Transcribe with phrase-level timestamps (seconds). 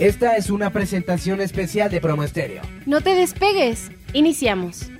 [0.00, 2.62] Esta es una presentación especial de Promo Estéreo.
[2.84, 3.92] No te despegues.
[4.12, 4.90] Iniciamos.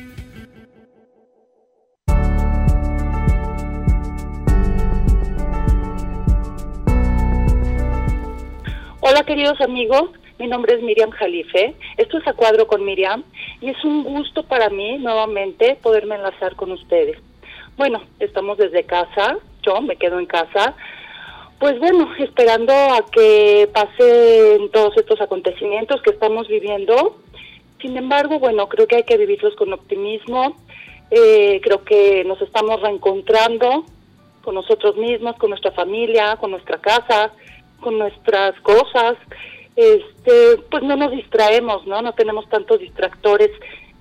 [9.01, 13.25] Hola queridos amigos, mi nombre es Miriam Jalife, esto es A Cuadro con Miriam
[13.61, 17.19] y es un gusto para mí nuevamente poderme enlazar con ustedes.
[17.77, 20.75] Bueno, estamos desde casa, yo me quedo en casa,
[21.65, 27.17] pues bueno, esperando a que pasen todos estos acontecimientos que estamos viviendo.
[27.81, 30.59] Sin embargo, bueno, creo que hay que vivirlos con optimismo,
[31.11, 33.87] eh, creo que nos estamos reencontrando
[34.43, 37.33] con nosotros mismos, con nuestra familia, con nuestra casa,
[37.81, 39.17] con nuestras cosas,
[39.75, 42.03] este, pues no nos distraemos, ¿no?
[42.03, 43.51] No tenemos tantos distractores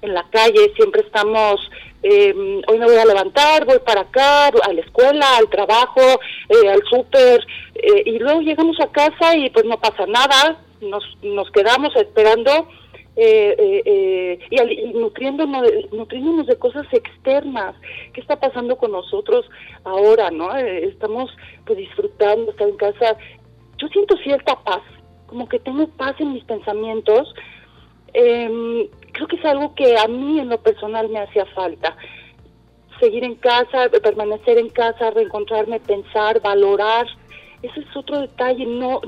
[0.03, 1.59] en la calle, siempre estamos,
[2.03, 2.33] eh,
[2.67, 6.01] hoy me voy a levantar, voy para acá, a la escuela, al trabajo,
[6.49, 7.45] eh, al súper,
[7.75, 12.67] eh, y luego llegamos a casa y pues no pasa nada, nos, nos quedamos esperando
[13.15, 17.75] y, y nutriéndonos, nutriéndonos de cosas externas.
[18.11, 19.45] ¿Qué está pasando con nosotros
[19.83, 20.55] ahora, no?
[20.57, 21.29] estamos
[21.65, 23.17] pues disfrutando, estar en casa
[23.83, 24.81] yo siento cierta paz,
[25.27, 27.33] como que tengo paz en mis pensamientos.
[28.13, 31.95] Eh, creo que es algo que a mí en lo personal me hacía falta.
[32.99, 37.07] Seguir en casa, permanecer en casa, reencontrarme, pensar, valorar.
[37.61, 39.01] Ese es otro detalle, no,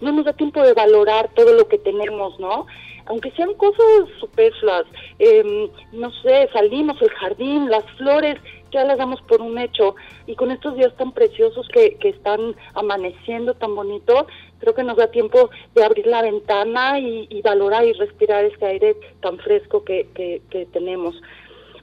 [0.00, 2.66] no nos da tiempo de valorar todo lo que tenemos, ¿no?
[3.06, 4.84] Aunque sean cosas superfluas,
[5.18, 8.36] eh, no sé, salimos, el jardín, las flores,
[8.70, 9.94] ya las damos por un hecho.
[10.26, 14.26] Y con estos días tan preciosos que, que están amaneciendo tan bonito,
[14.64, 18.96] creo que nos da tiempo de abrir la ventana y, valorar y respirar este aire
[19.20, 21.14] tan fresco que, que, tenemos.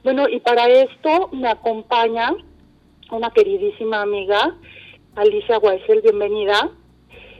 [0.02, 2.34] Bueno, y para esto me acompaña
[3.12, 4.56] una queridísima amiga,
[5.14, 6.70] Alicia Guaisel, bienvenida.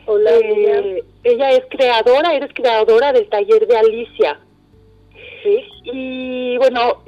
[0.06, 0.30] Hola.
[0.30, 4.38] Eh, ella es creadora, eres creadora del taller de Alicia.
[5.42, 5.64] Sí.
[5.84, 7.02] Y bueno,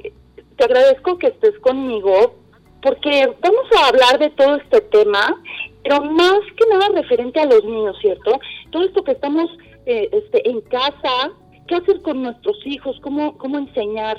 [0.57, 2.35] te agradezco que estés conmigo
[2.81, 5.41] porque vamos a hablar de todo este tema,
[5.85, 8.39] pero más que nada referente a los niños, ¿cierto?
[8.71, 9.51] Todo esto que estamos
[9.85, 11.31] eh, este, en casa,
[11.67, 14.17] qué hacer con nuestros hijos, cómo, cómo enseñar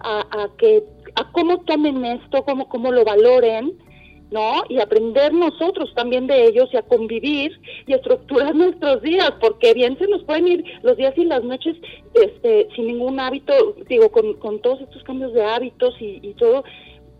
[0.00, 0.82] a, a que
[1.14, 3.78] a cómo tomen esto, cómo, cómo lo valoren,
[4.32, 4.64] ¿no?
[4.68, 7.52] Y aprender nosotros también de ellos y a convivir
[7.86, 11.44] y a estructurar nuestros días, porque bien se nos pueden ir los días y las
[11.44, 11.76] noches
[12.14, 16.64] este, sin ningún hábito, digo, con, con todos estos cambios de hábitos y, y todo,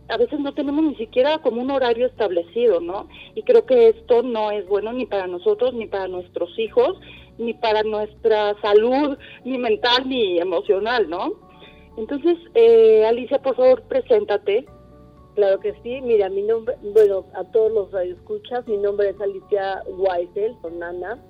[0.09, 3.09] a veces no tenemos ni siquiera como un horario establecido, ¿no?
[3.35, 6.99] Y creo que esto no es bueno ni para nosotros, ni para nuestros hijos,
[7.39, 11.33] ni para nuestra salud, ni mental, ni emocional, ¿no?
[11.97, 14.67] Entonces, eh, Alicia, por favor, preséntate.
[15.35, 19.83] Claro que sí, mira, mi nombre, bueno, a todos los radioescuchas, mi nombre es Alicia
[19.87, 21.23] Weisel, Nana.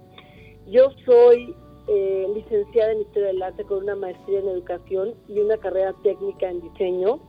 [0.68, 1.54] Yo soy
[1.88, 6.50] eh, licenciada en Historia del Arte con una maestría en Educación y una carrera técnica
[6.50, 7.20] en Diseño.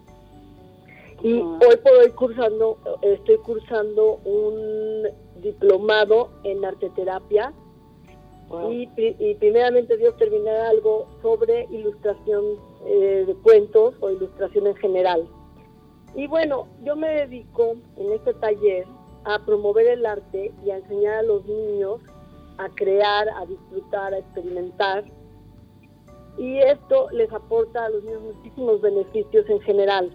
[1.23, 5.07] Y hoy por hoy cursando, estoy cursando un
[5.41, 7.53] diplomado en arteterapia
[8.69, 12.45] y, y, primeramente Dios terminar algo sobre ilustración
[12.85, 15.27] eh, de cuentos o ilustración en general.
[16.15, 18.85] Y bueno, yo me dedico en este taller
[19.25, 21.99] a promover el arte y a enseñar a los niños
[22.57, 25.03] a crear, a disfrutar, a experimentar.
[26.37, 30.11] Y esto les aporta a los niños muchísimos beneficios en general.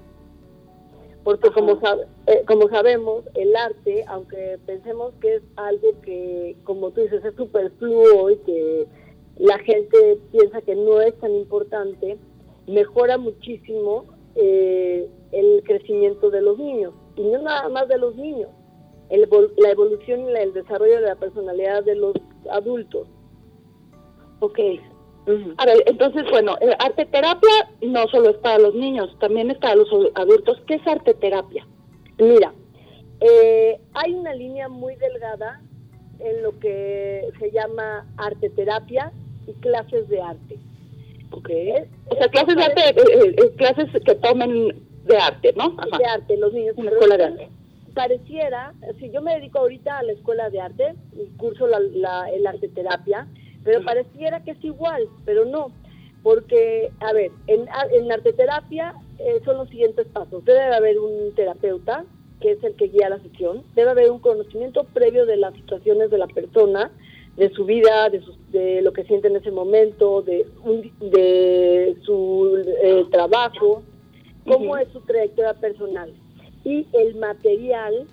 [1.24, 1.78] Porque como,
[2.26, 7.34] eh, como sabemos, el arte, aunque pensemos que es algo que, como tú dices, es
[7.36, 8.86] superfluo y que
[9.36, 12.18] la gente piensa que no es tan importante,
[12.66, 16.92] mejora muchísimo eh, el crecimiento de los niños.
[17.16, 18.50] Y no nada más de los niños,
[19.10, 22.14] la evolución y el desarrollo de la personalidad de los
[22.50, 23.06] adultos.
[24.40, 24.58] Ok,
[25.56, 29.58] a ver, entonces, bueno, eh, arte terapia no solo es para los niños, también es
[29.58, 30.60] para los adultos.
[30.66, 31.66] ¿Qué es arte terapia?
[32.18, 32.52] Mira,
[33.20, 35.60] eh, hay una línea muy delgada
[36.18, 39.12] en lo que se llama arte terapia
[39.46, 40.58] y clases de arte.
[41.30, 41.50] Ok.
[42.08, 44.74] o sea, clases de arte, eh, clases que tomen
[45.04, 45.70] de arte, ¿no?
[45.98, 46.74] De arte, los niños.
[46.76, 47.48] Una escuela de arte.
[47.94, 52.30] Pareciera, si yo me dedico ahorita a la escuela de arte y curso la, la,
[52.30, 53.28] el arte terapia,
[53.64, 55.72] pero pareciera que es igual, pero no,
[56.22, 60.44] porque, a ver, en, en arteterapia eh, son los siguientes pasos.
[60.44, 62.04] Debe haber un terapeuta,
[62.40, 66.10] que es el que guía la sesión, debe haber un conocimiento previo de las situaciones
[66.10, 66.90] de la persona,
[67.36, 68.20] de su vida, de,
[68.50, 70.46] de lo que siente en ese momento, de,
[71.00, 73.82] de su eh, trabajo,
[74.46, 76.12] cómo es su trayectoria personal.
[76.64, 78.06] Y el material,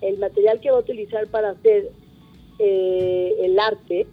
[0.00, 1.90] el material que va a utilizar para hacer
[2.58, 4.06] eh, el arte,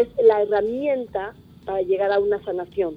[0.00, 1.34] es la herramienta
[1.64, 2.96] para llegar a una sanación.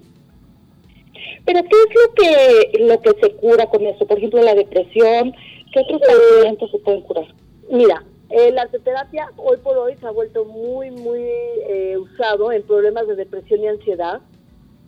[1.46, 4.06] Pero ¿qué es lo que lo que se cura con eso?
[4.06, 5.34] Por ejemplo, la depresión,
[5.72, 7.28] ¿qué otros padecimientos se pueden curar?
[7.70, 12.64] Mira, eh, la arteterapia hoy por hoy se ha vuelto muy, muy eh, usado en
[12.64, 14.22] problemas de depresión y ansiedad.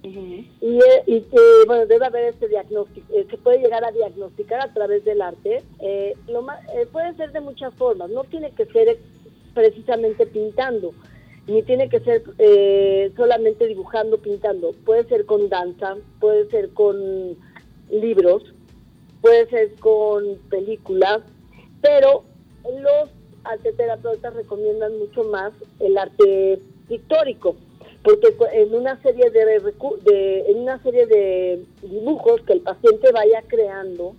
[0.03, 4.61] Y, eh, y eh, bueno, debe haber este diagnóstico, eh, se puede llegar a diagnosticar
[4.61, 5.63] a través del arte.
[5.79, 8.97] Eh, lo más, eh, puede ser de muchas formas, no tiene que ser
[9.53, 10.93] precisamente pintando,
[11.47, 14.73] ni tiene que ser eh, solamente dibujando, pintando.
[14.85, 17.37] Puede ser con danza, puede ser con
[17.89, 18.43] libros,
[19.21, 21.21] puede ser con películas,
[21.81, 22.23] pero
[22.81, 23.09] los
[23.45, 26.59] arteterapeutas recomiendan mucho más el arte
[26.89, 27.55] pictórico
[28.03, 29.61] porque en una serie de,
[30.05, 34.15] de- en una serie de dibujos que el paciente vaya creando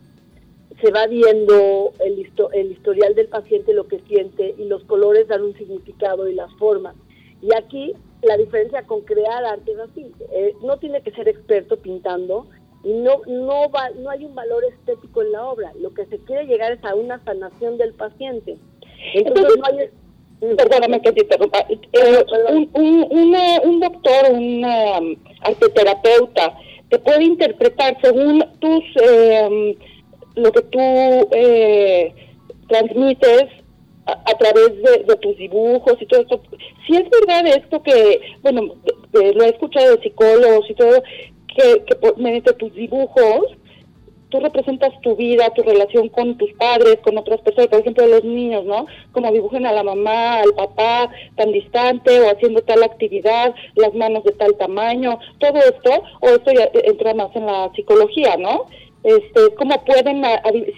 [0.83, 5.43] se va viendo el, el historial del paciente lo que siente y los colores dan
[5.43, 6.95] un significado y las formas
[7.43, 11.76] y aquí la diferencia con crear arte es así eh, no tiene que ser experto
[11.76, 12.46] pintando
[12.85, 15.73] y no no va no hay un valor estético en la obra.
[15.81, 18.56] Lo que se quiere llegar es a una sanación del paciente.
[19.14, 19.88] Entonces no hay
[20.56, 21.58] Perdóname que te interrumpa.
[21.69, 26.55] Eh, un, un, una- un doctor, un um, arteterapeuta,
[26.90, 29.76] te puede interpretar según tus eh,
[30.37, 30.79] lo que tú
[31.32, 32.14] eh,
[32.69, 33.46] transmites
[34.09, 36.41] a, través de, tus dibujos y todo esto.
[36.87, 38.75] Si es verdad esto que, bueno,
[39.13, 41.03] lo he escuchado de psicólogos y todo,
[41.55, 43.57] que, que mediante tus dibujos
[44.31, 48.25] tú representas tu vida, tu relación con tus padres, con otras personas, por ejemplo, los
[48.25, 48.87] niños, ¿no?
[49.13, 54.25] Como dibujan a la mamá, al papá tan distante o haciendo tal actividad, las manos
[54.25, 58.67] de tal tamaño, todo esto, o esto ya entra más en la psicología, ¿no?
[59.09, 60.23] Este, cómo pueden,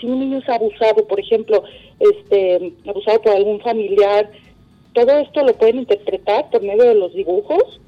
[0.00, 1.64] si un niño es abusado, por ejemplo,
[1.98, 4.30] este, abusado por algún familiar,
[4.94, 7.80] todo esto lo pueden interpretar por medio de los dibujos.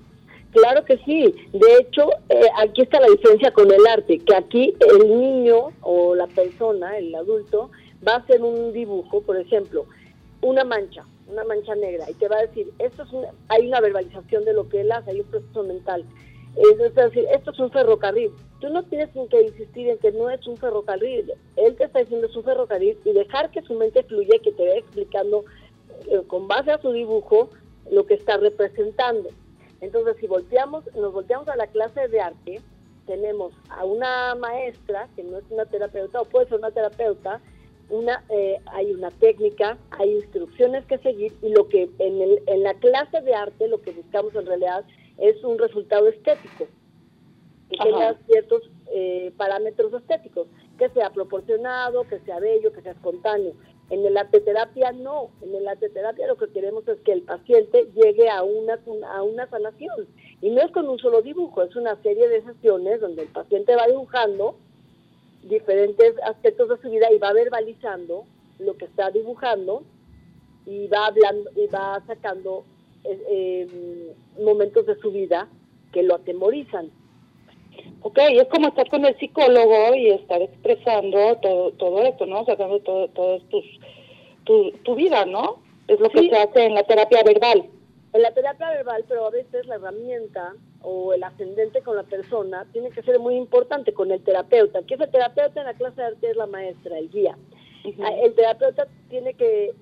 [0.50, 1.32] Claro que sí.
[1.52, 6.16] De hecho, eh, aquí está la diferencia con el arte, que aquí el niño o
[6.16, 7.70] la persona, el adulto,
[8.06, 9.86] va a hacer un dibujo, por ejemplo,
[10.40, 13.80] una mancha, una mancha negra, y te va a decir, esto es una- hay una
[13.80, 16.04] verbalización de lo que él hace, hay un proceso mental.
[16.56, 18.32] Es decir, esto es un ferrocarril.
[18.62, 21.32] Tú no tienes que insistir en que no es un ferrocarril.
[21.56, 24.62] Él te está diciendo es un ferrocarril y dejar que su mente fluya que te
[24.62, 25.44] vaya explicando
[26.08, 27.50] eh, con base a su dibujo
[27.90, 29.30] lo que está representando.
[29.80, 32.60] Entonces, si volteamos, nos volteamos a la clase de arte,
[33.04, 37.40] tenemos a una maestra, que no es una terapeuta, o puede ser una terapeuta,
[37.90, 42.62] una, eh, hay una técnica, hay instrucciones que seguir, y lo que en, el, en
[42.62, 44.84] la clase de arte lo que buscamos en realidad
[45.18, 46.68] es un resultado estético,
[47.72, 47.90] que Ajá.
[47.90, 50.46] tenga ciertos eh, parámetros estéticos,
[50.78, 53.54] que sea proporcionado, que sea bello, que sea espontáneo.
[53.90, 57.22] En el arte terapia no, en el arte terapia lo que queremos es que el
[57.22, 58.78] paciente llegue a una,
[59.14, 60.06] a una sanación.
[60.40, 63.76] Y no es con un solo dibujo, es una serie de sesiones donde el paciente
[63.76, 64.56] va dibujando
[65.42, 68.24] diferentes aspectos de su vida y va verbalizando
[68.58, 69.82] lo que está dibujando
[70.66, 72.64] y va hablando y va sacando
[73.04, 75.48] eh, eh, momentos de su vida
[75.92, 76.90] que lo atemorizan.
[78.02, 82.44] Ok, es como estar con el psicólogo y estar expresando todo, todo esto, ¿no?
[82.44, 83.64] Sacando todo, todo tus,
[84.44, 85.58] tu, tu vida, ¿no?
[85.86, 87.64] Es lo que se hace en la terapia verbal.
[88.12, 92.66] En la terapia verbal, pero a veces la herramienta o el ascendente con la persona
[92.72, 94.82] tiene que ser muy importante con el terapeuta.
[94.82, 97.38] Que es el terapeuta en la clase de arte es la maestra, el guía.
[98.02, 99.74] Ah, El terapeuta tiene que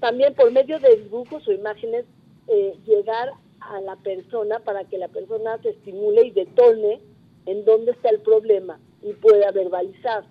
[0.00, 2.04] también por medio de dibujos o imágenes
[2.48, 7.00] eh, llegar a la persona para que la persona se estimule y detone
[7.46, 10.24] en dónde está el problema y pueda verbalizar.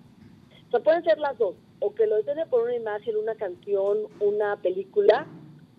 [0.68, 3.98] O sea, pueden ser las dos, o que lo detone por una imagen, una canción,
[4.20, 5.28] una película,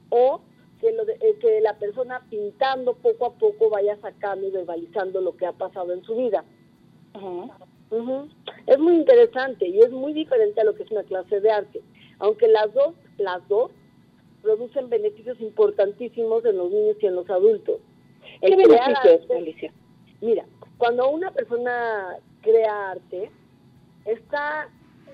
[0.08, 0.40] o
[0.80, 5.20] que, lo de- eh, que la persona pintando poco a poco vaya sacando y verbalizando
[5.20, 6.44] lo que ha pasado en su vida.
[8.66, 11.80] Es muy interesante y es muy diferente a lo que es una clase de arte,
[12.18, 13.70] aunque las dos, las dos
[14.42, 17.78] producen beneficios importantísimos en los niños y en los adultos.
[18.40, 19.72] ¿Qué El crear beneficios, Alicia?
[20.20, 20.46] Mira,
[20.80, 23.30] cuando una persona crea arte,
[24.06, 24.66] está,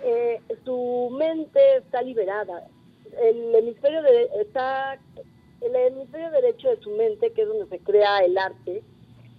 [0.05, 2.69] eh, su mente está liberada.
[3.21, 4.97] El hemisferio de, está,
[5.61, 8.85] el hemisferio derecho de su mente, que es donde se crea el arte,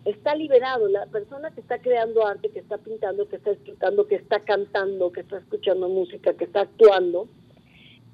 [0.03, 0.89] está liberado.
[0.89, 5.13] La persona que está creando arte, que está pintando, que está escribiendo, que está cantando,
[5.13, 7.29] que está escuchando música, que está actuando,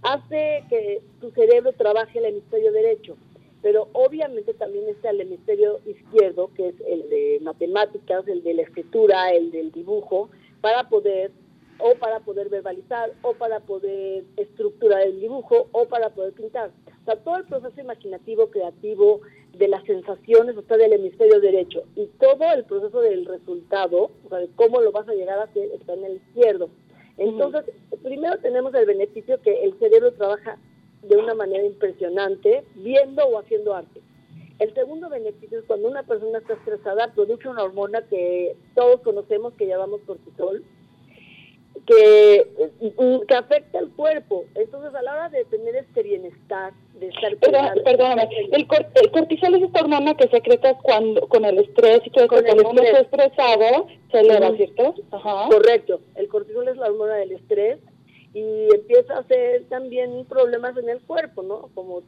[0.04, 3.18] hace que tu cerebro trabaje el hemisferio derecho,
[3.64, 8.62] pero obviamente también está el hemisferio izquierdo, que es el de matemáticas, el de la
[8.62, 10.30] escritura, el del dibujo,
[10.62, 11.32] para poder
[11.80, 16.70] o para poder verbalizar, o para poder estructurar el dibujo, o para poder pintar.
[17.02, 19.22] O sea, todo el proceso imaginativo, creativo,
[19.54, 24.40] de las sensaciones está del hemisferio derecho y todo el proceso del resultado, o sea,
[24.40, 26.70] de cómo lo vas a llegar a hacer, está en el izquierdo.
[27.18, 27.64] Entonces,
[28.02, 30.58] primero tenemos el beneficio que el cerebro trabaja
[31.04, 34.02] de una manera impresionante viendo o haciendo arte.
[34.60, 39.54] El segundo beneficio es cuando una persona está estresada, produce una hormona que todos conocemos
[39.54, 40.64] que llamamos cortisol,
[41.86, 42.48] que,
[43.28, 44.46] que afecta al cuerpo.
[44.56, 47.36] Entonces, a la hora de tener este bienestar, de estar...
[47.84, 48.68] perdóname, el,
[49.12, 53.88] cortisol es esta hormona que secretas cuando con el estrés y todo cuando estás estresado,
[54.12, 54.96] se eleva, ¿cierto?
[55.50, 56.00] Correcto.
[56.16, 57.80] El cortisol es la hormona del estrés
[58.34, 61.70] y empieza a hacer también problemas en el cuerpo, ¿no?
[61.76, 62.02] Como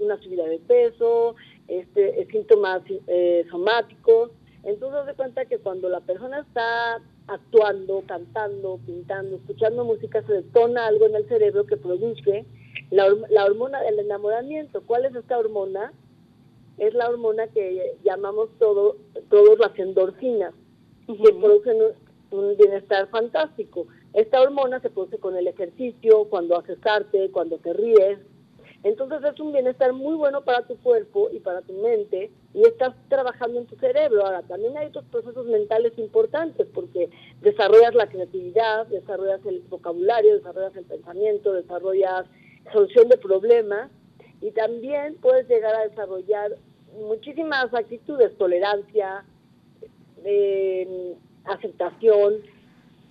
[0.00, 1.36] una subida de peso,
[1.68, 4.32] este, síntomas eh, somáticos.
[4.64, 10.86] Entonces, se cuenta que cuando la persona está actuando, cantando, pintando, escuchando música, se detona
[10.88, 12.44] algo en el cerebro que produce
[12.90, 14.82] la, la hormona del enamoramiento.
[14.84, 15.92] ¿Cuál es esta hormona?
[16.78, 18.96] Es la hormona que llamamos todo,
[19.30, 20.54] todos las endorfinas,
[21.06, 21.78] que producen
[22.30, 23.86] un bienestar fantástico.
[24.14, 28.18] Esta hormona se produce con el ejercicio, cuando haces arte, cuando te ríes.
[28.84, 32.94] Entonces es un bienestar muy bueno para tu cuerpo y para tu mente y estás
[33.08, 34.24] trabajando en tu cerebro.
[34.24, 37.10] Ahora, también hay otros procesos mentales importantes porque
[37.40, 42.26] desarrollas la creatividad, desarrollas el vocabulario, desarrollas el pensamiento, desarrollas
[42.72, 43.90] solución de problemas
[44.40, 46.56] y también puedes llegar a desarrollar
[47.00, 49.24] muchísimas actitudes, tolerancia,
[50.24, 52.34] eh, aceptación,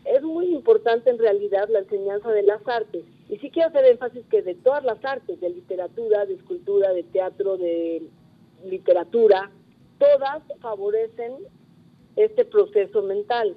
[0.08, 3.04] es muy importante en realidad la enseñanza de las artes.
[3.30, 7.04] Y sí quiero hacer énfasis que de todas las artes, de literatura, de escultura, de
[7.04, 8.04] teatro, de
[8.64, 9.52] literatura,
[10.00, 11.34] todas favorecen
[12.16, 13.56] este proceso mental,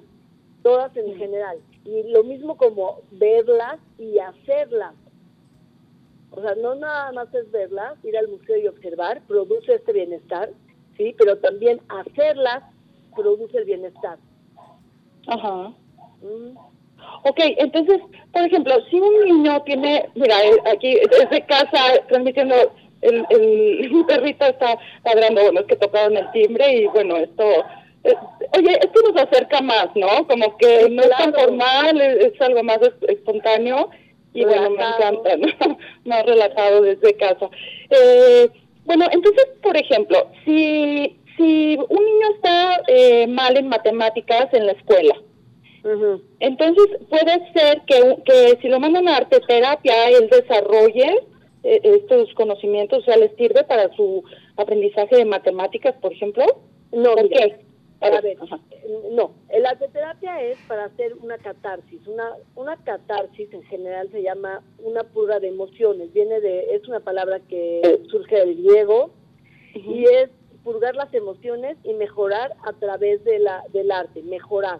[0.61, 1.59] todas en general.
[1.85, 4.93] Y lo mismo como verlas y hacerlas.
[6.31, 10.51] O sea, no nada más es verlas, ir al museo y observar, produce este bienestar,
[10.97, 12.63] sí, pero también hacerlas
[13.15, 14.17] produce el bienestar.
[15.27, 15.73] Ajá.
[17.23, 17.99] Ok, entonces,
[18.31, 20.35] por ejemplo, si un niño tiene, mira,
[20.71, 22.55] aquí desde casa transmitiendo,
[23.01, 27.43] el, el perrito está ladrando, bueno, es que tocaron el timbre y bueno, esto,
[28.03, 28.15] eh,
[28.57, 30.27] oye, esto nos acerca más, ¿no?
[30.27, 33.89] Como que no es tan formal, es, algo más espontáneo
[34.33, 35.37] y bueno, me encanta,
[35.67, 35.77] ¿no?
[36.05, 37.49] más relajado desde casa.
[37.89, 38.49] Eh,
[38.85, 44.71] bueno, entonces, por ejemplo, si, si un niño está eh, mal en matemáticas en la
[44.71, 45.15] escuela,
[46.39, 51.27] entonces puede ser que, que si lo mandan a arte terapia, él desarrolle
[51.63, 54.23] eh, estos conocimientos, o sea, les sirve para su
[54.57, 56.43] aprendizaje de matemáticas, por ejemplo.
[56.91, 57.59] No, ¿Por qué?
[58.01, 58.35] A ver,
[59.11, 62.07] no, el terapia es para hacer una catarsis.
[62.07, 66.11] Una, una catarsis en general se llama una purga de emociones.
[66.11, 69.11] Viene de, es una palabra que surge del griego
[69.75, 70.31] y es
[70.63, 74.79] purgar las emociones y mejorar a través de la, del arte, mejorar.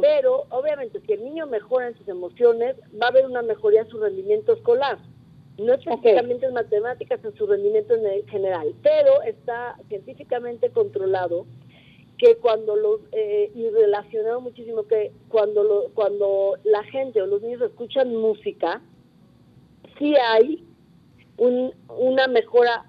[0.00, 3.88] Pero obviamente si el niño mejora en sus emociones, va a haber una mejoría en
[3.88, 4.98] su rendimiento escolar.
[5.58, 11.46] No específicamente en matemáticas, en su rendimiento en general, pero está científicamente controlado
[12.16, 17.42] que cuando los eh, y relacionado muchísimo que cuando lo, cuando la gente o los
[17.42, 18.80] niños escuchan música
[19.98, 20.64] sí hay
[21.36, 22.86] un, una mejora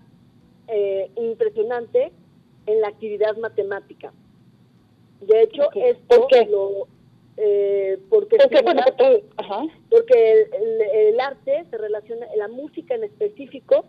[0.68, 2.12] eh, impresionante
[2.68, 4.14] en la actividad matemática
[5.22, 6.88] de hecho, esto lo,
[7.38, 8.60] eh, porque, porque
[11.10, 13.86] el, arte se relaciona, la música en específico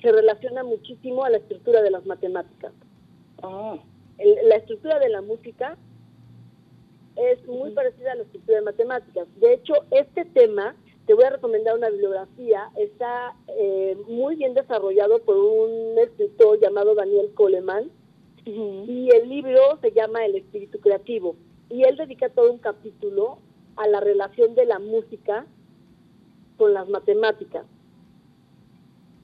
[0.00, 2.72] se relaciona muchísimo a la estructura de las matemáticas.
[3.42, 3.78] Ah.
[4.18, 5.78] la estructura de la música
[7.16, 9.26] es muy parecida a la estructura de matemáticas.
[9.40, 10.76] De hecho, este tema,
[11.06, 16.94] te voy a recomendar una bibliografía, está eh, muy bien desarrollado por un escritor llamado
[16.94, 17.90] Daniel Coleman,
[18.44, 21.36] y el libro se llama El espíritu creativo.
[21.68, 23.38] Y él dedica todo un capítulo
[23.76, 25.46] a la relación de la música
[26.56, 27.64] con las matemáticas.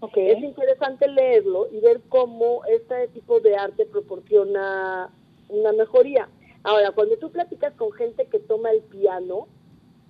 [0.00, 0.30] Okay.
[0.30, 5.11] Es interesante leerlo y ver cómo este tipo de arte proporciona
[5.49, 6.28] una mejoría.
[6.62, 9.49] Ahora, cuando tú platicas con gente que toma el piano,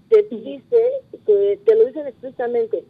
[0.08, 2.84] te dice, te, te lo dicen explícitamente,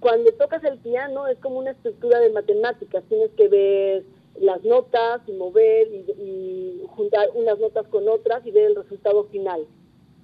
[0.00, 4.04] cuando tocas el piano es como una estructura de matemáticas, tienes que ver
[4.40, 9.66] las notas y mover y, juntar unas notas con otras y ver el resultado final.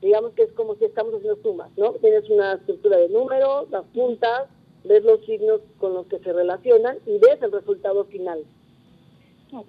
[0.00, 1.92] Digamos que es como si estamos haciendo sumas, ¿no?
[1.94, 4.48] Tienes una estructura de números, las puntas,
[4.84, 8.44] ves los signos con los que se relacionan y ves el resultado final.
[9.52, 9.68] Ok.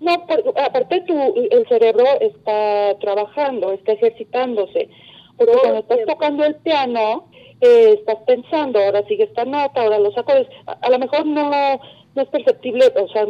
[0.00, 0.12] No,
[0.56, 1.14] aparte tu,
[1.50, 4.88] el cerebro está trabajando, está ejercitándose.
[5.36, 7.28] Porque cuando estás tocando el piano,
[7.60, 10.48] eh, estás pensando, ahora sigue esta nota, ahora los acordes.
[10.66, 11.80] A, a lo mejor no,
[12.14, 13.26] no es perceptible, o sea,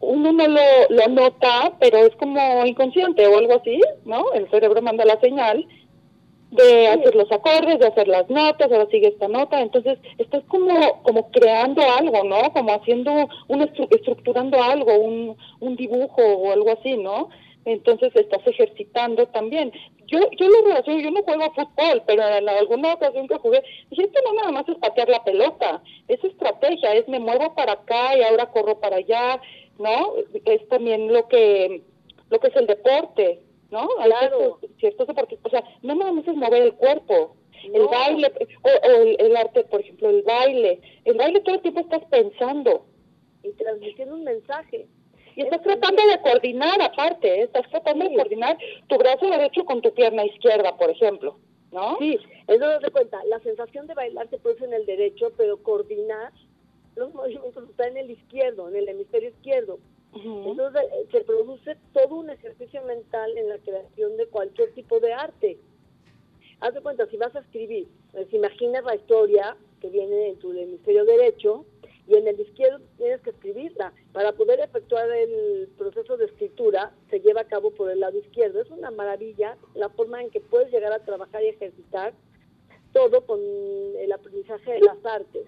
[0.00, 4.32] uno no lo, lo nota, pero es como inconsciente o algo así, ¿no?
[4.32, 5.66] El cerebro manda la señal
[6.50, 11.02] de hacer los acordes, de hacer las notas, ahora sigue esta nota, entonces estás como
[11.02, 12.52] como creando algo, ¿no?
[12.52, 17.30] Como haciendo, un estructurando algo, un, un dibujo o algo así, ¿no?
[17.64, 19.72] Entonces estás ejercitando también.
[20.06, 24.04] Yo yo lo relaciono, yo no juego fútbol, pero en alguna ocasión que jugué, dije,
[24.04, 28.16] esto no nada más es patear la pelota, es estrategia, es me muevo para acá
[28.16, 29.40] y ahora corro para allá,
[29.78, 30.14] ¿no?
[30.44, 31.82] Es también lo que
[32.30, 33.88] lo que es el deporte, ¿no?
[34.02, 34.58] Claro.
[34.78, 37.36] Ciertos, deportes, o sea, no nada más es mover el cuerpo,
[37.72, 38.32] el baile,
[38.62, 42.86] o, el, el, arte, por ejemplo, el baile, el baile todo el tiempo estás pensando.
[43.42, 44.86] Y transmitiendo un mensaje.
[45.36, 47.42] Y estás tratando de coordinar aparte, ¿eh?
[47.42, 51.36] estás tratando de coordinar tu brazo derecho con tu pierna izquierda, por ejemplo,
[51.72, 51.96] ¿no?
[51.98, 56.32] Sí, eso de cuenta, la sensación de bailar se produce en el derecho, pero coordinar
[56.96, 59.78] los movimientos está en el izquierdo, en el hemisferio izquierdo.
[60.14, 65.12] Entonces eh, se produce todo un ejercicio mental en la creación de cualquier tipo de
[65.12, 65.58] arte.
[66.60, 70.52] Haz de cuenta, si vas a escribir, pues imaginas la historia que viene en tu
[70.52, 71.64] hemisferio derecho
[72.06, 73.92] y en el izquierdo tienes que escribirla.
[74.12, 78.60] Para poder efectuar el proceso de escritura se lleva a cabo por el lado izquierdo.
[78.60, 82.12] Es una maravilla la forma en que puedes llegar a trabajar y ejercitar
[82.92, 85.46] todo con el aprendizaje de las artes.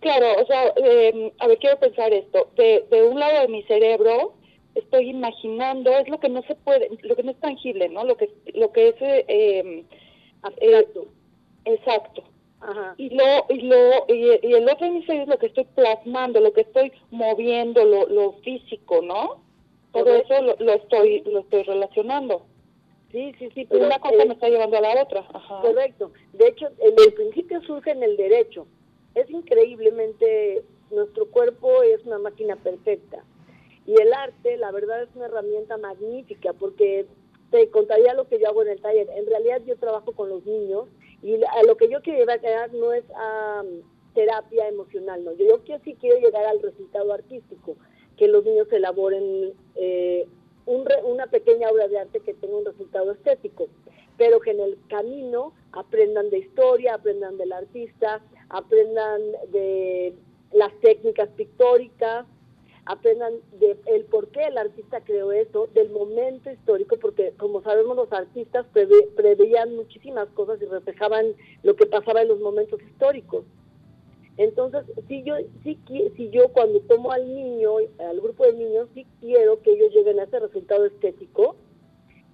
[0.00, 2.48] Claro, o sea, eh, a ver, quiero pensar esto.
[2.56, 4.34] De, de un lado de mi cerebro
[4.74, 8.04] estoy imaginando, es lo que no se puede, lo que no es tangible, ¿no?
[8.04, 8.96] Lo que, lo que es...
[9.00, 9.84] Eh,
[10.42, 11.02] Abstracto.
[11.64, 12.22] Eh, exacto.
[12.60, 12.94] Ajá.
[12.96, 16.52] Y, lo, y, lo, y, y el otro hemisferio es lo que estoy plasmando, lo
[16.52, 19.42] que estoy moviendo, lo, lo físico, ¿no?
[19.92, 22.42] Todo eso lo, lo estoy lo estoy relacionando.
[23.10, 23.64] Sí, sí, sí.
[23.64, 25.26] Pero Pero una cosa eh, me está llevando a la otra.
[25.32, 25.60] Ajá.
[25.62, 26.12] Correcto.
[26.34, 28.66] De hecho, en el principio surge en el derecho.
[29.14, 33.24] Es increíblemente, nuestro cuerpo es una máquina perfecta.
[33.86, 37.06] Y el arte, la verdad, es una herramienta magnífica porque
[37.50, 39.08] te contaría lo que yo hago en el taller.
[39.16, 40.84] En realidad yo trabajo con los niños
[41.22, 43.82] y a lo que yo quiero llegar a no es a um,
[44.14, 45.32] terapia emocional, no.
[45.32, 47.76] Yo, yo quiero, sí quiero llegar al resultado artístico,
[48.16, 50.26] que los niños elaboren eh,
[50.66, 53.68] un re- una pequeña obra de arte que tenga un resultado estético,
[54.16, 59.20] pero que en el camino aprendan de historia, aprendan del artista, aprendan
[59.52, 60.14] de
[60.52, 62.26] las técnicas pictóricas,
[62.88, 67.94] aprendan de el por qué el artista creó eso, del momento histórico, porque como sabemos
[67.96, 73.44] los artistas preve- preveían muchísimas cosas y reflejaban lo que pasaba en los momentos históricos.
[74.38, 75.78] Entonces, si yo, si,
[76.16, 80.20] si yo cuando tomo al niño, al grupo de niños, sí quiero que ellos lleguen
[80.20, 81.56] a ese resultado estético,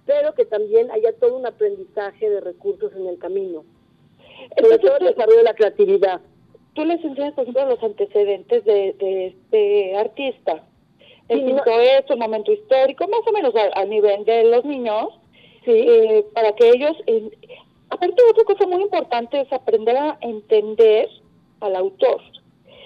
[0.05, 3.65] pero que también haya todo un aprendizaje de recursos en el camino.
[4.61, 6.21] Sobre todo el desarrollo de la creatividad.
[6.75, 10.63] Tú les enseñas, por ejemplo, los antecedentes de, de este artista.
[11.27, 11.63] El Sí, no-
[12.13, 15.07] un momento histórico, más o menos a, a nivel de los niños,
[15.65, 16.95] Sí, eh, para que ellos...
[17.07, 17.27] eh,
[17.89, 21.09] aparte, otra cosa muy importante es aprender a entender
[21.61, 22.21] al autor.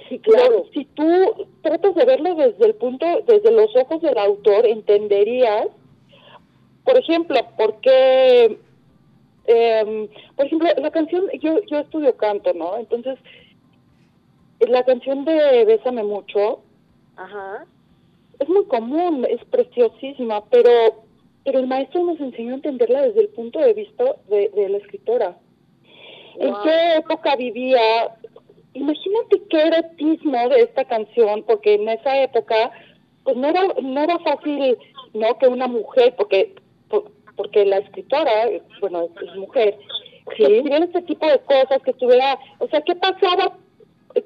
[0.08, 0.65] sí, claro.
[0.73, 1.04] Si tú
[1.62, 5.67] tratas de verlo desde el punto, desde los ojos del autor, entenderías,
[6.86, 8.58] por ejemplo, por qué,
[9.47, 12.78] em, por ejemplo, la canción, yo, yo estudio canto, ¿no?
[12.78, 13.17] Entonces,
[14.67, 16.59] la canción de Bésame mucho
[17.15, 17.65] Ajá.
[18.39, 20.69] es muy común, es preciosísima, pero,
[21.45, 24.77] pero el maestro nos enseñó a entenderla desde el punto de vista de, de la
[24.77, 25.37] escritora.
[26.37, 28.15] ¿En qué época vivía?
[28.73, 32.71] Imagínate qué erotismo de esta canción, porque en esa época,
[33.23, 34.77] pues no era, no era fácil,
[35.13, 35.37] ¿no?
[35.37, 36.55] Que una mujer, porque,
[36.87, 38.31] por- porque la escritora,
[38.79, 39.77] bueno, es, mujer,
[40.37, 43.57] que escribiera este tipo de cosas, que estuviera, o sea, ¿qué pasaba?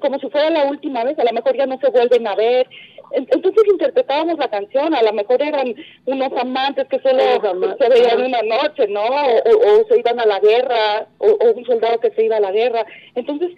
[0.00, 2.66] Como si fuera la última vez, a lo mejor ya no se vuelven a ver.
[3.12, 5.74] En- Entonces interpretábamos la canción, a lo mejor eran
[6.06, 9.02] unos amantes que solo amantes, se veían una noche, ¿no?
[9.02, 12.36] O, o- o se iban a la guerra, o, o un soldado que se iba
[12.38, 12.86] a la guerra.
[13.14, 13.50] Entonces,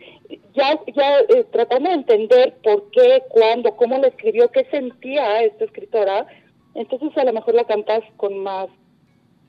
[0.54, 5.64] ya, ya eh, tratando de entender por qué, cuándo, cómo la escribió, qué sentía esta
[5.64, 6.26] escritora,
[6.74, 8.66] entonces a lo mejor la cantas con más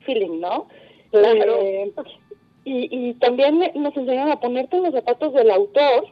[0.06, 0.68] feeling, ¿no?
[1.10, 1.58] Claro.
[1.60, 1.90] Eh,
[2.64, 6.06] y, y también nos enseñan a ponerte en los zapatos del autor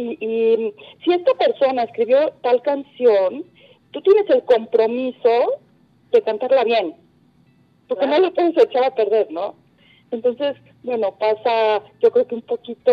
[0.00, 3.44] y, y si esta persona escribió tal canción,
[3.90, 5.60] tú tienes el compromiso
[6.12, 6.94] de cantarla bien,
[7.88, 8.22] porque Claro.
[8.22, 9.54] no lo puedes echar a perder, ¿no?
[10.10, 12.92] Entonces, bueno, pasa, yo creo que un poquito,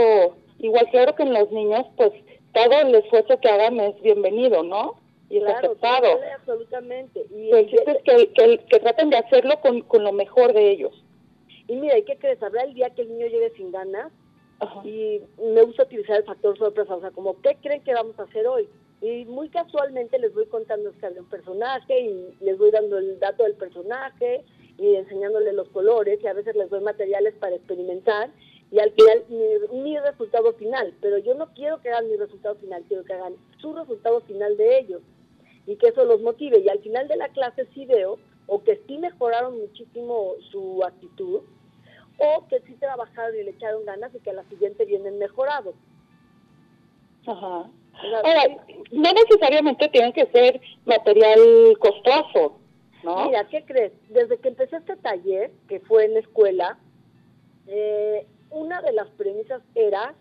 [0.59, 2.11] igual claro que en los niños, pues
[2.53, 4.95] todo el esfuerzo que hagan es bienvenido, ¿no?
[5.29, 6.07] Y es aceptado.
[6.39, 7.25] absolutamente.
[7.35, 10.71] Y el chiste es que, que, que traten de hacerlo con, con lo mejor de
[10.71, 11.03] ellos.
[11.67, 12.41] Y mira, ¿y qué crees?
[12.41, 14.11] Habrá el día que el niño llegue sin ganas
[14.83, 18.23] y me gusta utilizar el factor sorpresa, o sea, como, ¿qué creen que vamos a
[18.23, 18.67] hacer hoy?
[19.01, 23.43] Y muy casualmente les voy contando había un personaje y les voy dando el dato
[23.43, 24.43] del personaje
[24.79, 28.31] y enseñándole los colores y a veces les doy materiales para experimentar
[28.71, 32.55] y al final mi, mi, resultado final, pero yo no quiero que hagan mi resultado
[32.55, 35.01] final, quiero que hagan su resultado final de ellos
[35.65, 36.59] y que eso los motive.
[36.59, 41.41] Y al final de la clase sí veo o que sí mejoraron muchísimo su actitud
[42.17, 45.75] o que sí trabajaron y le echaron ganas y que a la siguiente vienen mejorados.
[47.25, 47.69] Ajá.
[48.23, 48.43] Ahora,
[48.91, 51.39] no necesariamente tienen que ser material
[51.79, 52.59] costoso,
[53.03, 53.25] ¿no?
[53.25, 53.91] Mira, ¿qué crees?
[54.09, 56.77] Desde que empecé este taller, que fue en la escuela,
[57.67, 60.13] eh, una de las premisas era,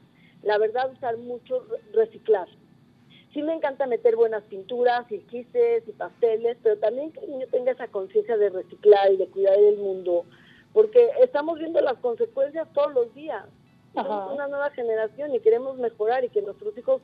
[0.42, 2.48] la verdad, usar mucho reciclar.
[3.32, 7.46] Sí me encanta meter buenas pinturas y quises y pasteles, pero también que el niño
[7.50, 10.24] tenga esa conciencia de reciclar y de cuidar del mundo,
[10.76, 13.46] porque estamos viendo las consecuencias todos los días.
[13.94, 17.00] Somos una nueva generación y queremos mejorar y que nuestros hijos,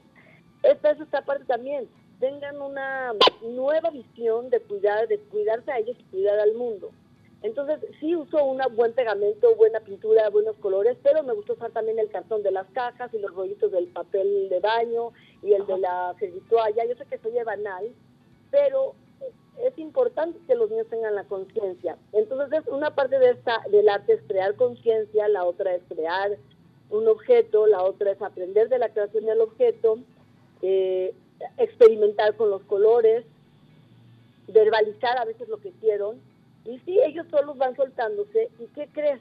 [0.62, 1.88] esta es esta parte también,
[2.20, 6.90] tengan una nueva visión de cuidar, de cuidarse a ellos y cuidar al mundo.
[7.40, 11.98] Entonces, sí uso un buen pegamento, buena pintura, buenos colores, pero me gusta usar también
[11.98, 15.78] el cartón de las cajas y los rollitos del papel de baño y el de
[15.78, 16.84] la servitualla.
[16.84, 17.90] Yo sé que soy banal,
[18.50, 18.96] pero
[19.62, 21.96] es importante que los niños tengan la conciencia.
[22.12, 26.36] Entonces, una parte de esta, del arte es crear conciencia, la otra es crear
[26.90, 29.98] un objeto, la otra es aprender de la creación del objeto,
[30.62, 31.14] eh,
[31.58, 33.24] experimentar con los colores,
[34.48, 36.20] verbalizar a veces lo que hicieron
[36.64, 38.50] y sí, ellos solos van soltándose.
[38.58, 39.20] ¿Y qué crees?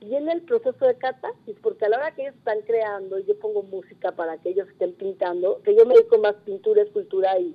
[0.00, 3.62] Viene el proceso de catarsis, porque a la hora que ellos están creando, yo pongo
[3.64, 7.54] música para que ellos estén pintando, que yo me dedico más pintura, escultura y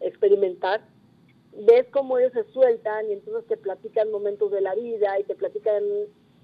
[0.00, 0.82] experimentar,
[1.56, 5.34] ves cómo ellos se sueltan y entonces te platican momentos de la vida y te
[5.34, 5.82] platican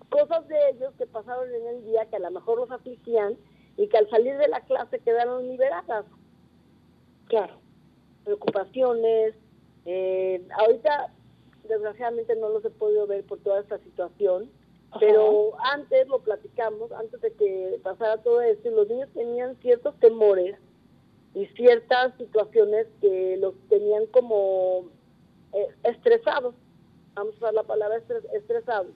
[0.08, 3.36] cosas de ellos que pasaron en el día que a lo mejor los afligían
[3.76, 6.04] y que al salir de la clase quedaron liberadas.
[7.26, 7.54] Claro.
[8.24, 9.34] Preocupaciones.
[9.86, 11.12] Eh, ahorita
[11.66, 14.50] desgraciadamente no los he podido ver por toda esta situación,
[14.98, 19.98] pero antes lo platicamos, antes de que pasara todo esto, y los niños tenían ciertos
[20.00, 20.56] temores
[21.34, 24.88] y ciertas situaciones que los tenían como
[25.52, 26.54] eh, estresados,
[27.14, 28.00] vamos a usar la palabra
[28.34, 28.92] estresados.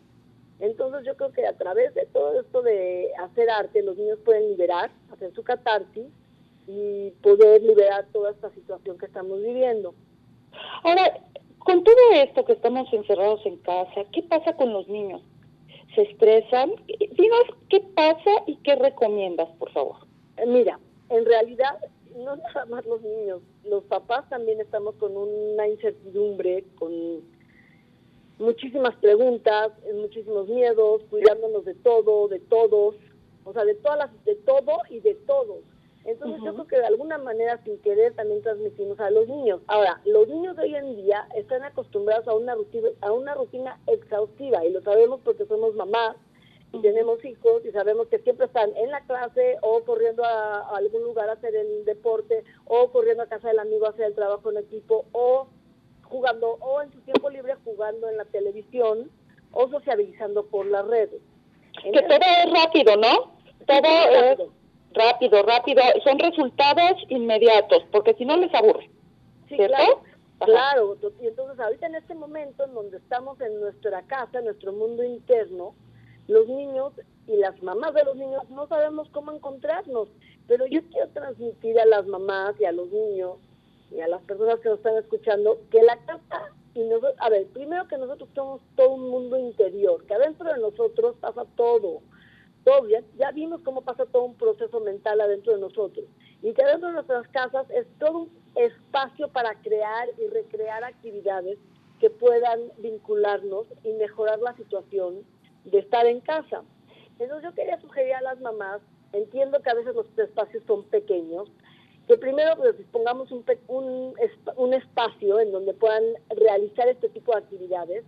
[0.61, 4.49] Entonces yo creo que a través de todo esto de hacer arte, los niños pueden
[4.49, 6.07] liberar, hacer su catarsis
[6.67, 9.95] y poder liberar toda esta situación que estamos viviendo.
[10.85, 11.21] Ahora,
[11.59, 15.23] con todo esto que estamos encerrados en casa, ¿qué pasa con los niños?
[15.95, 16.73] ¿Se estresan?
[16.87, 19.97] Dinos qué pasa y qué recomiendas, por favor.
[20.37, 21.79] Eh, mira, en realidad
[22.15, 27.23] no nada más los niños, los papás también estamos con una incertidumbre, con
[28.39, 32.97] muchísimas preguntas, muchísimos miedos, cuidándonos de todo, de todos,
[33.45, 35.59] o sea, de todas las, de todo y de todos.
[36.05, 39.63] Entonces yo creo que de alguna manera sin querer también transmitimos a los niños.
[39.67, 43.81] Ahora, los niños de hoy en día están acostumbrados a una rutina, a una rutina
[43.87, 46.17] exhaustiva y lo sabemos porque somos mamás
[46.75, 51.03] y tenemos hijos y sabemos que siempre están en la clase o corriendo a, algún
[51.03, 54.51] lugar a hacer el deporte o corriendo a casa del amigo a hacer el trabajo
[54.51, 55.47] en equipo o
[56.03, 59.11] jugando o en su tiempo libre jugando en la televisión
[59.53, 61.21] o sociabilizando por las redes.
[61.83, 63.33] que todo es rápido, ¿no?
[63.67, 64.39] Todo es
[64.93, 68.91] rápido, rápido, son resultados inmediatos, porque si no les aburre.
[69.49, 70.03] Sí, claro.
[70.41, 74.73] Claro, y entonces ahorita en este momento en donde estamos en nuestra casa, en nuestro
[74.73, 75.75] mundo interno,
[76.29, 76.93] los niños
[77.27, 80.09] y las mamás de los niños no sabemos cómo encontrarnos,
[80.47, 83.39] pero yo quiero transmitir a las mamás y a los niños
[83.91, 87.47] y a las personas que nos están escuchando que la casa y nosotros, a ver,
[87.49, 92.01] primero que nosotros somos todo un mundo interior, que adentro de nosotros pasa todo,
[92.65, 96.07] todo, ya, vimos cómo pasa todo un proceso mental adentro de nosotros.
[96.43, 101.59] Y que adentro de nuestras casas es todo un espacio para crear y recrear actividades
[102.01, 105.25] que puedan vincularnos y mejorar la situación
[105.65, 106.63] de estar en casa.
[107.19, 108.81] Entonces yo quería sugerir a las mamás,
[109.13, 111.49] entiendo que a veces los espacios son pequeños,
[112.07, 114.15] que primero pues, pongamos un, un,
[114.57, 116.03] un espacio en donde puedan
[116.37, 118.05] realizar este tipo de actividades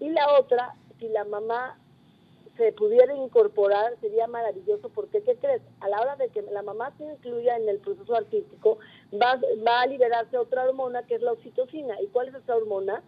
[0.00, 1.78] y la otra, si la mamá
[2.58, 5.62] se pudiera incorporar sería maravilloso porque ¿qué crees?
[5.80, 8.78] A la hora de que la mamá se incluya en el proceso artístico
[9.14, 12.00] va, va a liberarse otra hormona que es la oxitocina.
[12.02, 13.02] ¿Y cuál es esa hormona?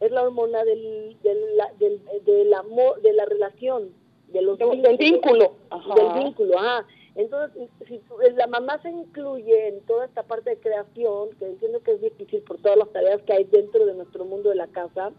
[0.00, 3.90] Es la hormona del, del, del, amor, de la relación,
[4.28, 5.54] de los del, vínculo.
[5.94, 6.86] Del vínculo, ajá.
[7.16, 8.00] Entonces, si
[8.34, 12.40] la mamá se incluye en toda esta parte de creación, que entiendo que es difícil
[12.42, 15.12] por todas las tareas que hay dentro de nuestro mundo de la casa,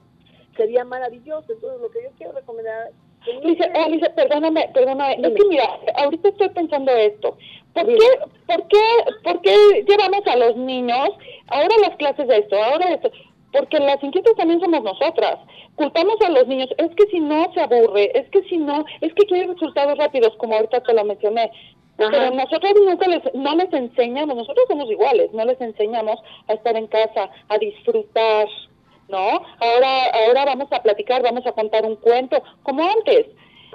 [0.55, 1.51] sería maravilloso.
[1.51, 2.91] Entonces, lo que yo quiero recomendar
[3.27, 5.13] Alicia, Alicia, perdóname, perdóname.
[5.21, 5.65] Es que mira,
[5.95, 7.37] ahorita estoy pensando esto.
[7.73, 8.07] ¿Por qué,
[8.47, 8.79] por, qué,
[9.23, 11.09] ¿Por qué llevamos a los niños
[11.47, 13.11] ahora las clases de esto, ahora esto?
[13.51, 15.39] Porque las inquietas también somos nosotras.
[15.75, 19.13] Culpamos a los niños, es que si no se aburre, es que si no, es
[19.13, 21.51] que quiere resultados rápidos, como ahorita te lo mencioné.
[21.97, 26.75] Pero nosotros nunca les, no les enseñamos, nosotros somos iguales, no les enseñamos a estar
[26.75, 28.47] en casa, a disfrutar,
[29.07, 29.41] ¿no?
[29.59, 33.27] Ahora, ahora vamos a platicar, vamos a contar un cuento, como antes.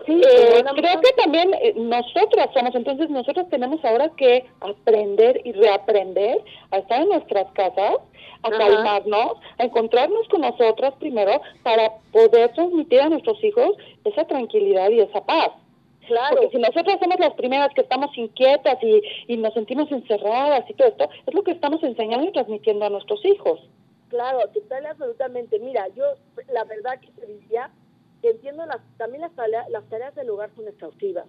[0.04, 5.52] Sí, eh, creo que también eh, nosotras somos, entonces nosotros tenemos ahora que aprender y
[5.52, 6.38] reaprender
[6.70, 7.96] a estar en nuestras casas,
[8.46, 14.90] a calmarnos, a encontrarnos con nosotras primero para poder transmitir a nuestros hijos esa tranquilidad
[14.90, 15.50] y esa paz.
[16.06, 16.36] Claro.
[16.36, 20.74] Porque si nosotros somos las primeras que estamos inquietas y, y nos sentimos encerradas y
[20.74, 23.60] todo esto, es lo que estamos enseñando y transmitiendo a nuestros hijos.
[24.08, 25.58] Claro, total absolutamente.
[25.58, 26.04] Mira, yo
[26.52, 27.70] la verdad que te diría
[28.22, 31.26] que entiendo las, también las tareas, las tareas del hogar son exhaustivas.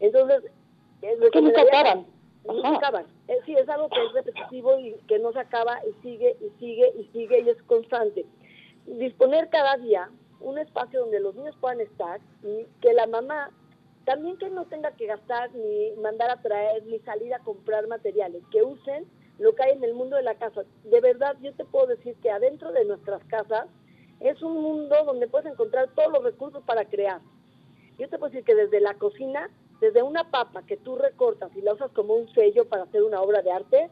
[0.00, 0.50] Entonces,
[1.00, 2.06] es que nunca acaban.
[2.44, 3.06] Nunca acaban.
[3.28, 6.50] Es, sí, es algo que es repetitivo y que no se acaba y sigue y
[6.58, 8.26] sigue y sigue y es constante.
[8.86, 13.50] Disponer cada día un espacio donde los niños puedan estar y que la mamá
[14.04, 18.42] también que no tenga que gastar ni mandar a traer ni salir a comprar materiales,
[18.50, 19.06] que usen
[19.38, 20.62] lo que hay en el mundo de la casa.
[20.84, 23.66] De verdad, yo te puedo decir que adentro de nuestras casas
[24.20, 27.20] es un mundo donde puedes encontrar todos los recursos para crear.
[27.98, 29.50] Yo te puedo decir que desde la cocina,
[29.82, 33.20] desde una papa que tú recortas y la usas como un sello para hacer una
[33.20, 33.90] obra de arte,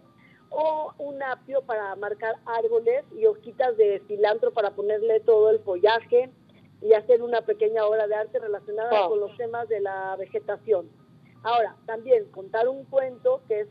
[0.48, 6.31] o un apio para marcar árboles y hojitas de cilantro para ponerle todo el follaje
[6.81, 10.88] y hacer una pequeña obra de arte relacionada con los temas de la vegetación.
[11.42, 13.68] Ahora, también contar un cuento que es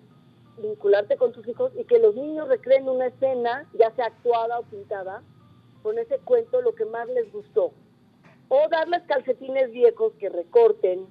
[0.58, 4.64] vincularte con tus hijos y que los niños recreen una escena, ya sea actuada o
[4.64, 5.24] pintada,
[5.84, 7.72] con ese cuento lo que más les gustó.
[8.50, 11.08] O darles calcetines viejos que recorten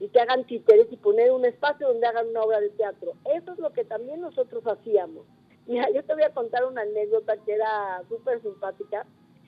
[0.00, 3.14] y que hagan títeres y poner un espacio donde hagan una obra de teatro.
[3.24, 5.24] Eso es lo que también nosotros hacíamos.
[5.66, 9.06] Mira, yo te voy a contar una anécdota que era súper simpática.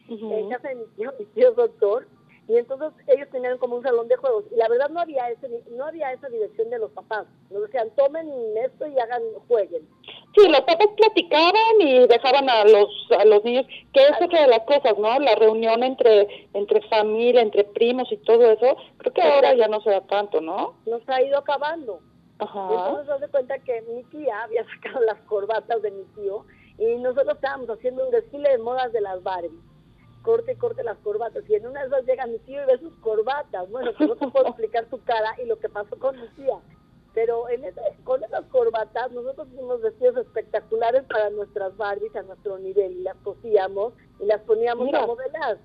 [0.08, 2.06] En casa de mi tío, mi tío doctor,
[2.48, 4.44] y entonces ellos tenían como un salón de juegos.
[4.52, 7.26] Y la verdad no había ese no había esa dirección de los papás.
[7.50, 8.28] Nos decían tomen
[8.64, 9.88] esto y hagan jueguen
[10.36, 14.48] sí los papás platicaban y dejaban a los a los niños que es otra de
[14.48, 19.22] las cosas no la reunión entre entre familia entre primos y todo eso creo que
[19.22, 22.00] ahora ya no se da tanto no nos ha ido acabando.
[22.38, 22.68] Ajá.
[22.68, 26.44] entonces nos de cuenta que mi tía había sacado las corbatas de mi tío
[26.78, 29.60] y nosotros estábamos haciendo un desfile de modas de las Barbie
[30.24, 31.44] corte, corte las corbatas.
[31.48, 33.70] Y en una de esas llega mi tío y ve sus corbatas.
[33.70, 36.56] Bueno, pues no te puedo explicar su cara y lo que pasó con mi tía.
[37.12, 42.58] Pero en ese, con esas corbatas nosotros hicimos vestidos espectaculares para nuestras Barbies a nuestro
[42.58, 45.58] nivel y las cosíamos y las poníamos a modelar.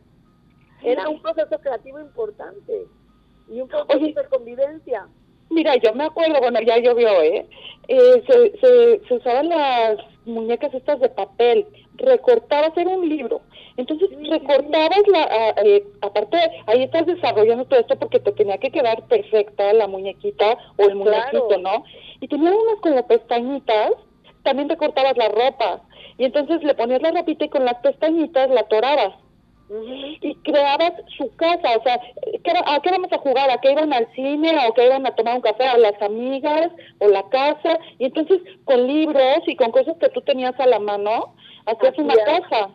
[0.84, 2.86] Era un proceso creativo importante
[3.50, 5.08] y un proceso de convivencia.
[5.50, 7.50] Mira, yo me acuerdo, bueno, ya llovió, ¿eh?
[7.88, 11.65] eh se, se, se usaban las muñecas estas de papel,
[12.00, 13.42] recortabas, era un libro,
[13.78, 19.08] entonces recortabas la, eh, aparte, ahí estás desarrollando todo esto porque te tenía que quedar
[19.08, 21.84] perfecta la muñequita o el muñequito, ¿no?
[22.20, 23.92] Y tenía unas como pestañitas,
[24.44, 25.82] también recortabas la ropa,
[26.18, 29.16] y entonces le ponías la ropita y con las pestañitas la atorabas.
[30.22, 32.02] Y creabas su casa, o sea,
[32.66, 33.52] ¿a qué vamos a jugar?
[33.52, 34.52] ¿A qué iban al cine?
[34.68, 35.66] ¿O qué iban a tomar un café?
[35.66, 36.72] ¿A las amigas?
[36.98, 37.78] ¿O la casa?
[38.00, 42.15] Y entonces con libros y con cosas que tú tenías a la mano, hacías una
[42.15, 42.69] casa.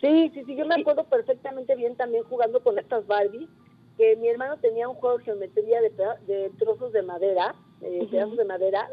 [0.00, 3.48] Sí, sí, sí, yo me acuerdo perfectamente bien también jugando con estas Barbies,
[3.96, 5.90] que mi hermano tenía un juego de geometría de,
[6.26, 8.88] de trozos de madera, de pedazos de madera,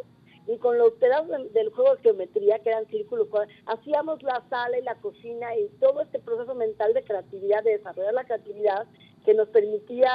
[0.48, 3.28] y con los pedazos del, juego de geometría, que eran círculos,
[3.66, 8.14] hacíamos la sala y la cocina y todo este proceso mental de creatividad, de desarrollar
[8.14, 8.88] la creatividad,
[9.26, 10.10] que nos permitía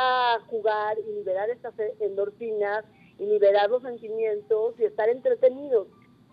[0.48, 2.84] jugar y liberar estas endorfinas
[3.18, 5.88] y liberar los sentimientos y estar entretenidos.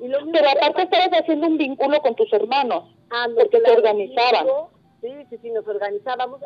[0.09, 4.47] Pero aparte estabas haciendo un vínculo con tus hermanos, ah, porque te organizaban.
[5.01, 6.41] Sí, sí, sí, nos organizábamos.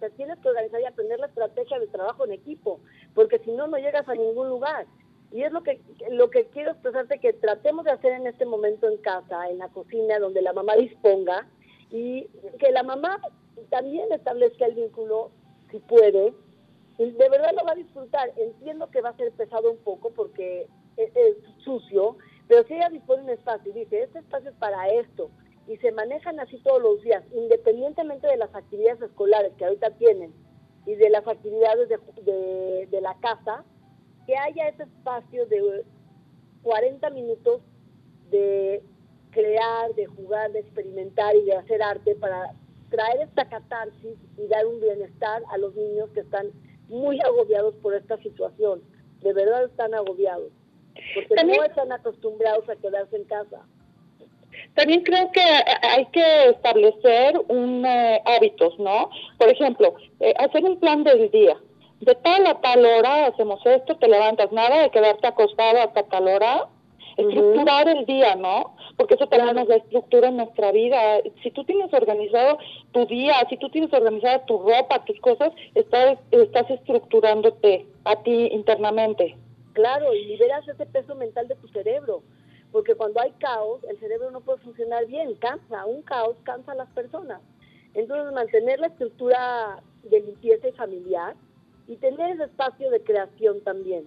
[0.00, 2.80] te tienes que organizar y aprender la estrategia de trabajo en equipo,
[3.14, 4.86] porque si no, no llegas a ningún lugar.
[5.32, 8.88] Y es lo que, lo que quiero expresarte que tratemos de hacer en este momento
[8.88, 11.46] en casa, en la cocina, donde la mamá disponga,
[11.90, 12.24] y
[12.58, 13.20] que la mamá
[13.70, 15.30] también establezca el vínculo,
[15.70, 16.32] si puede,
[16.98, 18.32] y de verdad lo va a disfrutar.
[18.36, 22.16] Entiendo que va a ser pesado un poco porque es, es sucio,
[22.48, 25.30] pero si ella dispone un espacio y dice, este espacio es para esto,
[25.68, 30.32] y se manejan así todos los días, independientemente de las actividades escolares que ahorita tienen
[30.86, 33.64] y de las actividades de, de, la casa,
[34.26, 35.84] que haya ese espacio de
[36.62, 37.62] 40 minutos
[38.30, 38.82] de
[39.30, 42.54] crear, de jugar, de experimentar y de hacer arte para
[42.88, 46.52] traer esta catarsis y dar un bienestar a los niños que están
[46.88, 48.82] muy agobiados por esta situación.
[49.20, 50.52] De verdad están agobiados.
[51.14, 53.62] Porque no están acostumbrados a quedarse en casa.
[54.74, 59.10] También creo que hay que establecer un eh, hábitos, ¿no?
[59.38, 61.56] Por ejemplo, eh, hacer un plan del día.
[62.00, 66.28] De tal a tal hora hacemos esto, te levantas nada de quedarte acostado hasta tal
[66.28, 66.68] hora.
[67.16, 68.76] Estructurar el día, ¿no?
[68.98, 71.22] Porque eso también nos da estructura en nuestra vida.
[71.42, 72.58] Si tú tienes organizado
[72.92, 78.48] tu día, si tú tienes organizada tu ropa, tus cosas, estás, estás estructurándote a ti
[78.52, 79.34] internamente.
[79.76, 82.22] Claro, y liberas ese peso mental de tu cerebro
[82.72, 86.74] porque cuando hay caos, el cerebro no puede funcionar bien, cansa, un caos cansa a
[86.74, 87.40] las personas.
[87.94, 91.34] Entonces, mantener la estructura de limpieza y familiar
[91.86, 94.06] y tener ese espacio de creación también.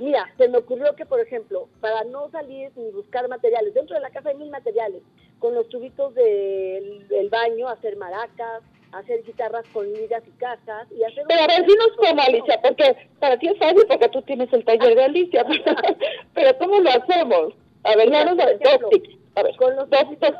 [0.00, 4.02] Mira, se me ocurrió que, por ejemplo, para no salir ni buscar materiales, dentro de
[4.02, 5.02] la casa hay mil materiales,
[5.38, 8.62] con los tubitos del baño, hacer maracas,
[8.98, 11.24] hacer guitarras con ligas y cajas y hacer...
[11.26, 14.64] Pero a ver, dinos cómo, Alicia, porque para ti es fácil porque tú tienes el
[14.64, 15.44] taller de Alicia,
[16.34, 17.54] pero ¿cómo lo hacemos?
[17.84, 20.34] A ver, ya A ver, con los tubitos,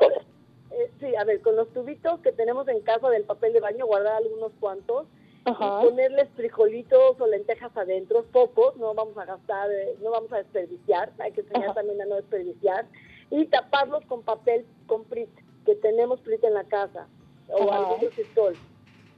[0.70, 3.86] eh, sí, a ver, con los tubitos que tenemos en casa del papel de baño,
[3.86, 5.06] guardar algunos cuantos,
[5.46, 10.38] y ponerles frijolitos o lentejas adentro, pocos, no vamos a gastar, eh, no vamos a
[10.38, 12.86] desperdiciar, hay que enseñar también a no desperdiciar,
[13.30, 15.28] y taparlos con papel, con prit,
[15.66, 17.06] que tenemos prit en la casa,
[17.48, 18.54] o algún resistor.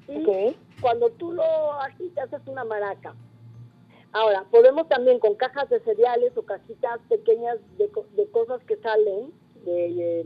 [0.09, 0.25] Y
[0.81, 3.15] cuando tú lo agitas, es una maraca.
[4.13, 7.91] Ahora, podemos también con cajas de cereales o cajitas pequeñas de,
[8.31, 9.33] cosas que salen,
[9.65, 10.25] de,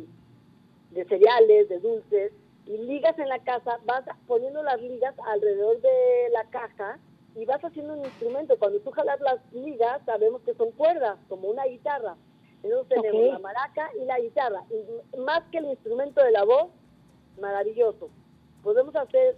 [1.08, 2.32] cereales, de dulces,
[2.66, 7.00] y ligas en la casa, vas poniendo las ligas alrededor de la caja
[7.34, 8.58] y vas haciendo un instrumento.
[8.58, 12.16] Cuando tú jalas las ligas, sabemos que son cuerdas, como una guitarra.
[12.62, 14.62] Entonces tenemos la maraca y la guitarra.
[14.70, 16.68] Y más que el instrumento de la voz,
[17.40, 18.08] maravilloso.
[18.62, 19.36] Podemos hacer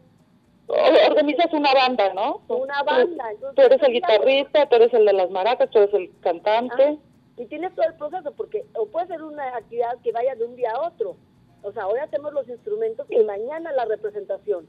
[0.69, 2.41] organizas una banda, ¿no?
[2.49, 3.25] Una banda.
[3.55, 6.99] tú eres el guitarrista, tú eres el de las maracas, tú eres el cantante.
[7.37, 10.57] y tienes todo el proceso, porque o puede ser una actividad que vaya de un
[10.57, 11.17] día a otro.
[11.63, 14.67] O sea, hoy hacemos los instrumentos y mañana la representación.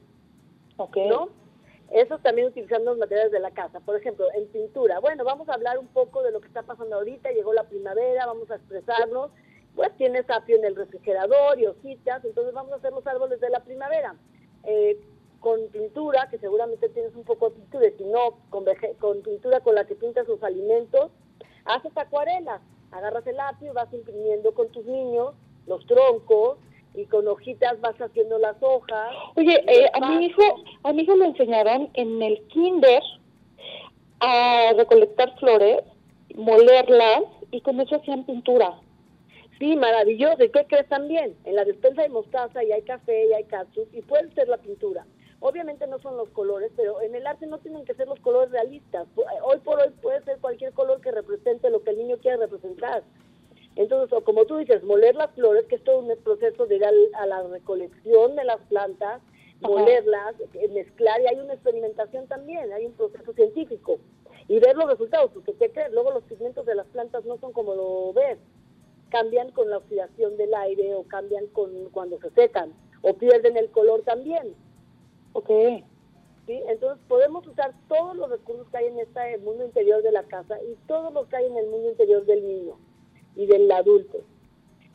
[0.76, 0.96] Ok.
[1.08, 1.28] ¿No?
[1.90, 3.80] Eso también utilizando los materiales de la casa.
[3.80, 5.00] Por ejemplo, en pintura.
[5.00, 7.30] Bueno, vamos a hablar un poco de lo que está pasando ahorita.
[7.30, 9.30] Llegó la primavera, vamos a expresarnos.
[9.74, 13.50] Pues tienes apio en el refrigerador y hojitas, entonces vamos a hacer los árboles de
[13.50, 14.14] la primavera.
[14.64, 14.98] Eh,
[15.40, 18.64] con pintura, que seguramente tienes un poco de pintura, si no, con,
[18.98, 21.10] con pintura con la que pintas los alimentos,
[21.66, 25.34] haces acuarelas, agarras el lápiz, vas imprimiendo con tus niños
[25.66, 26.58] los troncos
[26.94, 29.12] y con hojitas vas haciendo las hojas.
[29.36, 30.42] Oye, eh, a mi hijo,
[30.82, 33.02] a mi hijo le enseñaron en el kinder
[34.20, 35.80] a recolectar flores,
[36.34, 38.80] molerlas y con eso hacían pintura.
[39.58, 40.42] Sí, maravilloso.
[40.42, 41.36] ¿Y qué crees también?
[41.44, 44.58] En la despensa hay mostaza y hay café y hay cactus y puede ser la
[44.58, 45.06] pintura.
[45.40, 48.50] Obviamente no son los colores, pero en el arte no tienen que ser los colores
[48.50, 49.06] realistas.
[49.42, 53.02] Hoy por hoy puede ser cualquier color que represente lo que el niño quiera representar.
[53.76, 56.84] Entonces, o como tú dices, moler las flores, que es todo un proceso de ir
[56.84, 59.20] a la recolección de las plantas,
[59.60, 63.98] molerlas, eh, mezclar, y hay una experimentación también, hay un proceso científico.
[64.46, 65.90] Y ver los resultados, porque ¿qué crees?
[65.92, 68.38] Luego los pigmentos de las plantas no son como lo ves.
[69.14, 72.72] Cambian con la oxidación del aire o cambian con cuando se secan,
[73.02, 74.56] o pierden el color también.
[75.34, 75.50] Ok.
[76.48, 76.60] ¿Sí?
[76.66, 80.60] Entonces podemos usar todos los recursos que hay en este mundo interior de la casa
[80.62, 82.76] y todos los que hay en el mundo interior del niño
[83.36, 84.24] y del adulto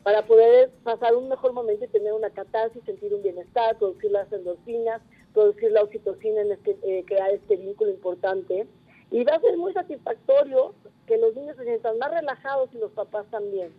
[0.02, 4.30] para poder pasar un mejor momento y tener una catarsis, sentir un bienestar, producir las
[4.32, 5.02] endorfinas,
[5.32, 8.66] producir la oxitocina, en este, eh, crear este vínculo importante.
[9.10, 10.74] Y va a ser muy satisfactorio
[11.06, 13.72] que los niños se sientan más relajados y los papás también.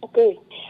[0.00, 0.18] Ok.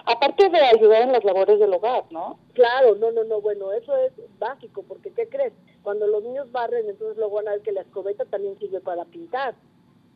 [0.06, 2.38] Aparte de ayudar en las labores del hogar, ¿no?
[2.54, 3.40] Claro, no, no, no.
[3.40, 5.52] Bueno, eso es básico, porque ¿qué crees?
[5.82, 9.04] Cuando los niños barren, entonces luego van a ver que la escobeta también sirve para
[9.04, 9.54] pintar.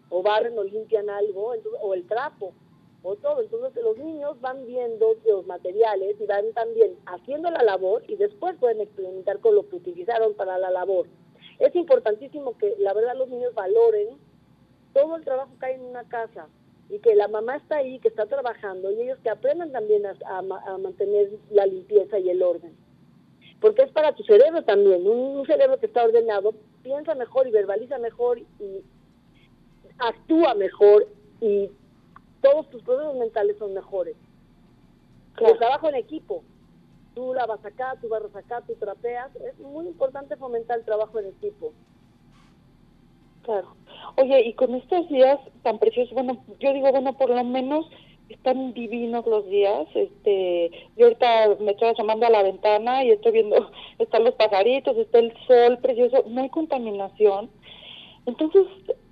[0.08, 2.52] O barren o limpian algo, o el trapo,
[3.02, 3.40] o todo.
[3.42, 8.56] Entonces los niños van viendo los materiales y van también haciendo la labor y después
[8.58, 11.06] pueden experimentar con lo que utilizaron para la labor.
[11.58, 14.18] Es importantísimo que la verdad los niños valoren
[14.92, 16.48] todo el trabajo que hay en una casa
[16.92, 20.42] y que la mamá está ahí, que está trabajando y ellos que aprendan también a,
[20.76, 22.76] mantener la limpieza y el orden.
[23.62, 27.96] Porque es para tu cerebro también, un, cerebro que está ordenado piensa mejor y verbaliza
[27.98, 28.84] mejor y
[29.96, 31.08] actúa mejor
[31.40, 31.70] y
[32.42, 34.14] todos tus procesos mentales son mejores.
[35.38, 36.44] El trabajo en equipo,
[37.14, 41.18] tú la vas acá, tú barras acá, tú trapeas, es muy importante fomentar el trabajo
[41.20, 41.72] en equipo.
[43.42, 43.74] Claro.
[44.16, 47.86] Oye, y con estos días tan preciosos, bueno, yo digo, bueno, por lo menos
[48.28, 49.86] están divinos los días.
[49.94, 54.96] Este, yo ahorita me estoy asomando a la ventana y estoy viendo, están los pajaritos,
[54.96, 57.50] está el sol precioso, no hay contaminación.
[58.24, 58.62] Entonces,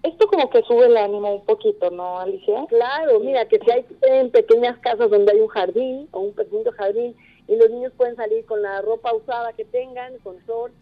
[0.04, 2.64] esto como que sube el ánimo un poquito, ¿no, Alicia?
[2.68, 6.70] Claro, mira, que si hay en pequeñas casas donde hay un jardín o un pequeño
[6.72, 7.16] jardín
[7.48, 10.72] y los niños pueden salir con la ropa usada que tengan, con sol,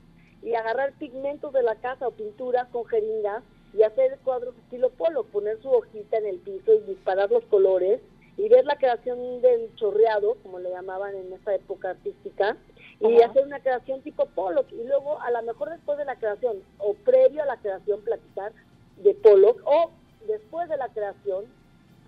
[0.43, 3.43] y agarrar pigmentos de la casa o pinturas con jeringas
[3.75, 8.01] y hacer cuadros estilo polo, poner su hojita en el piso y disparar los colores
[8.37, 12.57] y ver la creación del chorreado, como le llamaban en esa época artística,
[13.01, 14.65] y hacer una creación tipo polo.
[14.71, 18.53] Y luego a lo mejor después de la creación o previo a la creación platicar
[18.99, 19.91] de polo o
[20.29, 21.47] después de la creación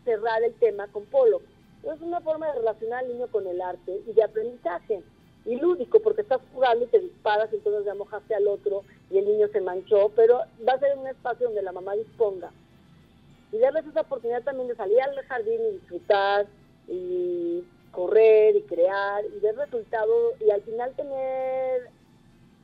[0.05, 1.43] cerrar el tema con polo.
[1.83, 5.03] Es una forma de relacionar al niño con el arte y de aprendizaje
[5.45, 9.19] y lúdico porque estás jugando y te disparas y entonces ya mojaste al otro y
[9.19, 12.51] el niño se manchó, pero va a ser un espacio donde la mamá disponga
[13.53, 16.47] y darles esa oportunidad también de salir al jardín y disfrutar
[16.89, 21.91] y correr y crear y ver resultados y al final tener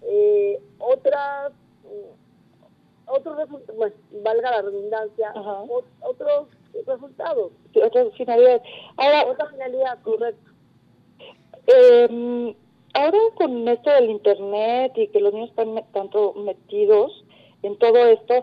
[0.03, 1.53] eh, otras
[3.07, 5.33] otros resultados, bueno, valga la redundancia,
[6.01, 6.49] otros
[6.87, 7.53] resultados.
[7.75, 8.63] otras finalidades.
[8.97, 10.51] Ahora, otra finalidad, correcto.
[11.69, 12.55] Eh,
[12.97, 17.25] ahora con esto del internet y que los niños están tanto metidos
[17.63, 18.43] en todo esto,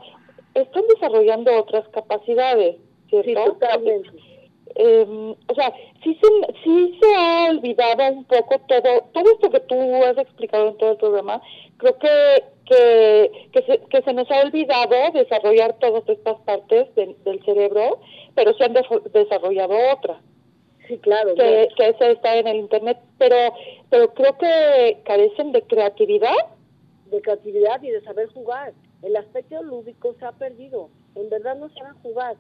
[0.54, 2.78] están desarrollando otras capacidades,
[3.10, 3.54] ¿cierto?
[3.54, 4.10] totalmente.
[4.76, 5.72] Eh, o sea,
[6.04, 10.70] sí se, sí se ha olvidado un poco todo, todo esto que tú has explicado
[10.70, 11.42] en todo el programa,
[11.78, 12.10] creo que
[12.66, 18.00] que, que, se, que se nos ha olvidado desarrollar todas estas partes del cerebro,
[18.36, 18.74] pero se han
[19.14, 20.18] desarrollado otras.
[20.88, 21.34] Sí, claro.
[21.36, 23.36] Que, que eso está en el Internet, pero,
[23.90, 26.36] pero creo que carecen de creatividad.
[27.06, 28.74] De creatividad y de saber jugar.
[29.02, 30.90] El aspecto lúdico se ha perdido.
[31.16, 32.36] En verdad no saben jugar.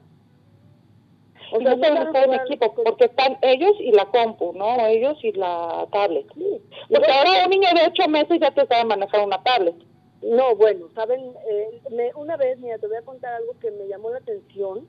[1.51, 4.85] O sea, no saben estar en equipo, porque están ellos y la compu, ¿no?
[4.87, 6.25] Ellos y la tablet.
[6.33, 6.61] Sí.
[6.89, 9.75] Porque ahora un niño de ocho meses ya te sabe manejar una tablet.
[10.21, 13.87] No, bueno, saben, eh, me, una vez, mira, te voy a contar algo que me
[13.87, 14.87] llamó la atención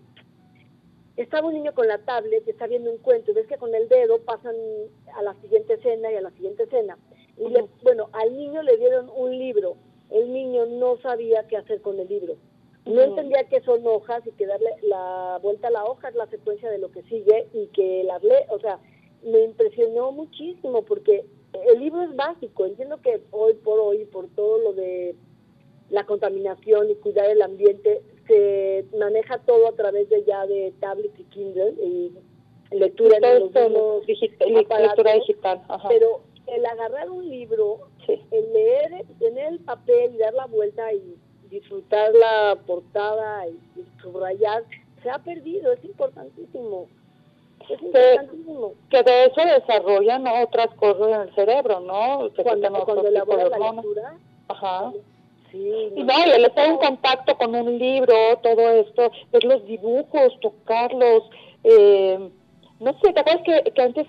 [1.16, 3.74] estaba un niño con la tablet y está viendo un cuento y ves que con
[3.74, 4.56] el dedo pasan
[5.14, 6.98] a la siguiente escena y a la siguiente escena.
[7.36, 7.52] Y
[7.82, 9.76] bueno, al niño le dieron un libro.
[10.10, 12.36] El niño no sabía qué hacer con el libro.
[12.84, 16.26] No entendía que son hojas y que darle la vuelta a la hoja es la
[16.26, 18.44] secuencia de lo que sigue y que las lee.
[18.50, 18.78] O sea,
[19.22, 21.24] me impresionó muchísimo porque
[21.66, 22.66] el libro es básico.
[22.66, 25.14] Entiendo que hoy por hoy, por todo lo de
[25.90, 31.12] la contaminación y cuidar el ambiente, se maneja todo a través de ya de tablet
[31.18, 32.12] y Kindle y
[32.70, 33.40] lectura en
[33.72, 35.62] los, digital, lectura digital.
[35.88, 41.16] Pero el agarrar un libro, el leer, tener el papel y dar la vuelta y
[41.50, 43.58] disfrutar la portada y,
[44.02, 44.64] subrayar,
[45.02, 46.88] se ha perdido, es importantísimo.
[47.68, 48.74] Es importantísimo.
[48.90, 52.30] Que, de eso desarrollan otras cosas en el cerebro, ¿no?
[52.42, 54.18] cuando, cuando elabora la lectura,
[54.48, 54.92] Ajá
[55.54, 61.22] y no, el estar en contacto con un libro, todo esto, ver los dibujos, tocarlos,
[61.62, 62.30] eh,
[62.80, 64.06] no sé, ¿te acuerdas que, que antes,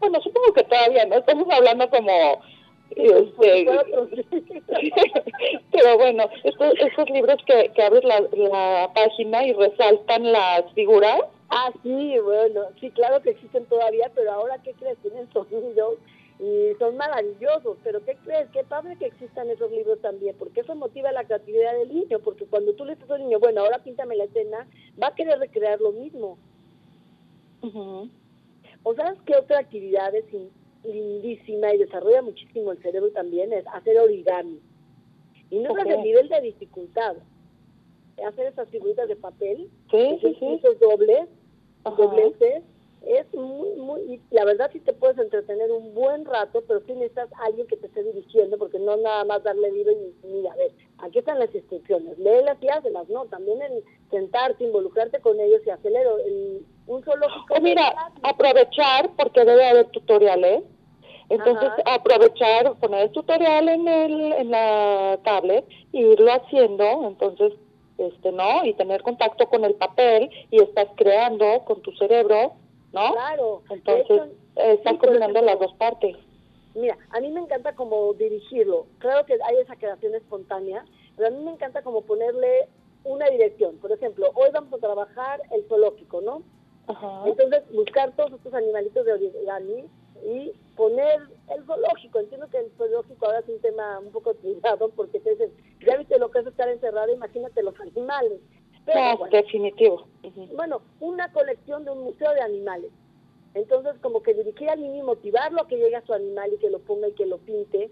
[0.00, 1.16] bueno, supongo que todavía, ¿no?
[1.16, 2.40] Estamos hablando como
[2.90, 3.66] este,
[5.72, 11.20] pero bueno, estos, estos libros que, que abres la, la página y resaltan las figuras.
[11.50, 14.98] Ah, sí, bueno, sí, claro que existen todavía, pero ahora, ¿qué crees?
[14.98, 15.98] Tienen sonidos
[16.38, 18.48] y son maravillosos, pero ¿qué crees?
[18.50, 22.44] Qué padre que existan esos libros también, porque eso motiva la creatividad del niño, porque
[22.44, 24.68] cuando tú le dices al niño, bueno, ahora píntame la escena,
[25.02, 26.38] va a querer recrear lo mismo.
[28.82, 30.24] ¿O sabes qué otra actividad es
[30.84, 33.52] lindísima y desarrolla muchísimo el cerebro también?
[33.52, 34.60] Es hacer origami.
[35.50, 37.16] Y no es el nivel de dificultad.
[38.24, 40.46] Hacer esas figuritas de papel, sí, sí, sí.
[40.54, 41.28] esos dobles,
[41.84, 42.62] dobleces,
[43.06, 47.28] es muy, muy, la verdad sí te puedes entretener un buen rato, pero sí necesitas
[47.44, 50.72] alguien que te esté dirigiendo, porque no nada más darle libro y mira, a ver,
[50.98, 55.70] aquí están las instrucciones, léelas y hácelas, no, también el sentarte, involucrarte con ellos y
[55.70, 57.26] hacerle el, un solo...
[57.50, 60.64] O mira, aprovechar, porque debe haber tutoriales,
[61.28, 67.52] entonces aprovechar, poner el tutorial en, el, en la tablet y irlo haciendo, entonces
[67.98, 72.52] este no y tener contacto con el papel y estás creando con tu cerebro
[72.96, 73.12] ¿no?
[73.12, 73.62] Claro.
[73.70, 76.16] Entonces, están combinando las dos partes.
[76.74, 78.86] Mira, a mí me encanta como dirigirlo.
[78.98, 80.84] Claro que hay esa creación espontánea,
[81.16, 82.68] pero a mí me encanta como ponerle
[83.04, 83.76] una dirección.
[83.78, 86.42] Por ejemplo, hoy vamos a trabajar el zoológico, ¿no?
[86.86, 87.22] Ajá.
[87.26, 89.84] Entonces, buscar todos estos animalitos de origami
[90.24, 91.20] y poner
[91.54, 92.20] el zoológico.
[92.20, 95.52] Entiendo que el zoológico ahora es un tema un poco privado porque te dicen,
[95.86, 98.40] ya viste lo que es estar encerrado, imagínate los animales
[99.30, 100.06] definitivo.
[100.54, 102.90] Bueno, una colección de un museo de animales.
[103.54, 106.58] Entonces, como que dirigir al niño y motivarlo a que llegue a su animal y
[106.58, 107.90] que lo ponga y que lo pinte,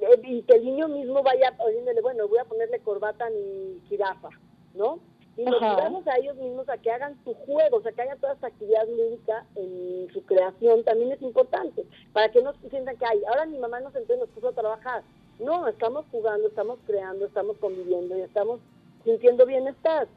[0.00, 3.80] eh, y que el niño mismo vaya oyéndole, bueno, voy a ponerle corbata a mi
[3.88, 4.28] jirafa,
[4.74, 5.00] ¿no?
[5.38, 8.34] Y motivamos a ellos mismos a que hagan su juego, o sea, que haya toda
[8.34, 13.22] esta actividad lúdica en su creación, también es importante, para que no sientan que, hay,
[13.24, 15.02] ahora mi mamá nos sentó y nos puso a trabajar.
[15.38, 18.60] No, estamos jugando, estamos creando, estamos conviviendo y estamos
[19.04, 20.08] sintiendo bienestar.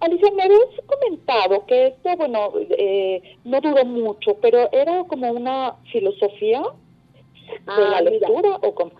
[0.00, 5.76] Alicia, me habías comentado que esto, bueno, eh, no duró mucho, pero era como una
[5.90, 8.92] filosofía de la ah, lectura o con...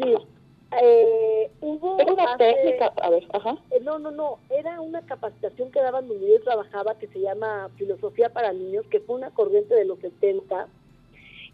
[0.82, 3.56] Eh, hubo una técnica, a ver, ajá.
[3.70, 7.70] Eh, no, no, no, era una capacitación que daban donde yo trabajaba que se llama
[7.76, 10.66] Filosofía para Niños, que fue una corriente de los 70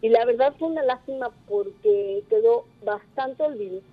[0.01, 3.43] y la verdad fue una lástima porque quedó bastante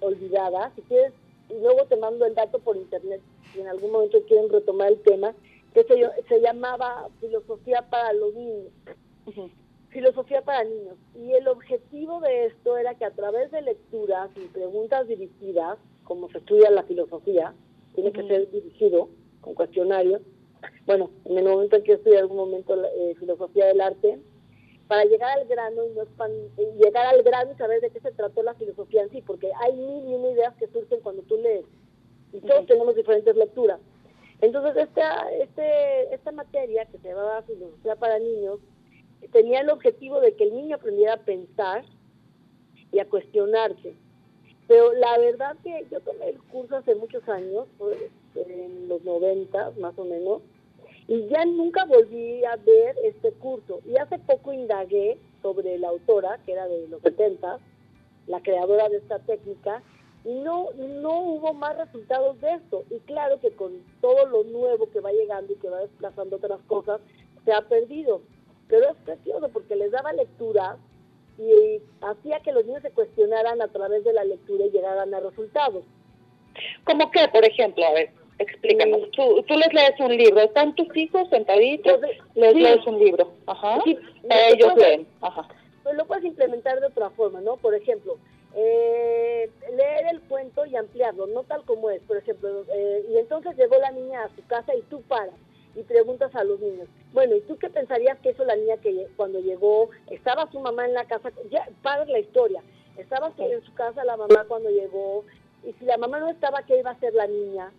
[0.00, 0.72] olvidada.
[0.74, 1.12] Si quieres,
[1.50, 3.20] luego te mando el dato por internet
[3.52, 5.34] si en algún momento quieren retomar el tema,
[5.74, 5.94] que se,
[6.28, 8.72] se llamaba Filosofía para los Niños.
[9.90, 10.96] Filosofía para niños.
[11.14, 16.30] Y el objetivo de esto era que a través de lecturas y preguntas dirigidas, como
[16.30, 17.54] se estudia la filosofía,
[17.94, 19.08] tiene que ser dirigido
[19.40, 20.20] con cuestionario.
[20.86, 24.18] Bueno, en el momento en que estudié algún momento eh, filosofía del arte,
[24.88, 26.04] para llegar al grano y no
[26.82, 29.76] llegar al grano y saber de qué se trató la filosofía en sí, porque hay
[29.76, 31.66] mil y una ideas que surgen cuando tú lees
[32.32, 33.80] y todos tenemos diferentes lecturas.
[34.40, 38.60] Entonces esta este esta materia que se llamaba filosofía para niños
[39.32, 41.84] tenía el objetivo de que el niño aprendiera a pensar
[42.92, 43.94] y a cuestionarse.
[44.66, 47.96] Pero la verdad que yo tomé el curso hace muchos años, pues,
[48.34, 50.42] en los 90 más o menos,
[51.08, 53.80] y ya nunca volví a ver este curso.
[53.86, 57.58] Y hace poco indagué sobre la autora, que era de los 70,
[58.26, 59.82] la creadora de esta técnica,
[60.24, 62.84] y no, no hubo más resultados de esto.
[62.90, 66.60] Y claro que con todo lo nuevo que va llegando y que va desplazando otras
[66.66, 67.00] cosas,
[67.46, 68.20] se ha perdido.
[68.68, 70.76] Pero es precioso porque les daba lectura
[71.38, 75.20] y hacía que los niños se cuestionaran a través de la lectura y llegaran a
[75.20, 75.84] resultados.
[76.84, 77.86] ¿Cómo qué, por ejemplo?
[77.86, 79.10] A ver, explícanos.
[79.12, 82.00] Tú, tú les lees un libro, ¿están tus hijos sentaditos?
[82.34, 83.32] les lees un libro.
[83.46, 83.78] Ajá.
[84.52, 85.06] ellos leen.
[85.20, 85.48] Ajá.
[85.82, 87.56] Pues lo puedes implementar de otra forma, ¿no?
[87.56, 88.18] Por ejemplo,
[88.54, 92.64] eh, leer el cuento y ampliarlo, no tal como es, por ejemplo.
[92.72, 95.34] Eh, y entonces llegó la niña a su casa y tú paras
[95.74, 99.06] y preguntas a los niños, bueno, ¿y tú qué pensarías que eso la niña que
[99.16, 102.62] cuando llegó, estaba su mamá en la casa, ya paras la historia,
[102.96, 105.24] estaba en su casa la mamá cuando llegó,
[105.64, 107.70] y si la mamá no estaba, ¿qué iba a hacer la niña?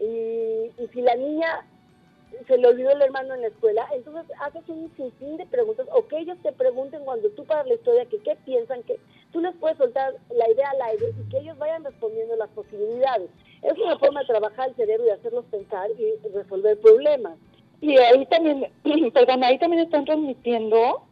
[0.00, 1.64] Y, y si la niña
[2.46, 6.06] se le olvidó el hermano en la escuela, entonces haces un sinfín de preguntas, o
[6.06, 8.98] que ellos te pregunten cuando tú paras la historia, que qué piensan, que
[9.32, 13.30] tú les puedes soltar la idea al aire y que ellos vayan respondiendo las posibilidades.
[13.62, 17.36] Es una forma de trabajar el cerebro y hacerlos pensar y resolver problemas.
[17.80, 18.66] Y ahí también,
[19.12, 21.02] perdón, ahí también están transmitiendo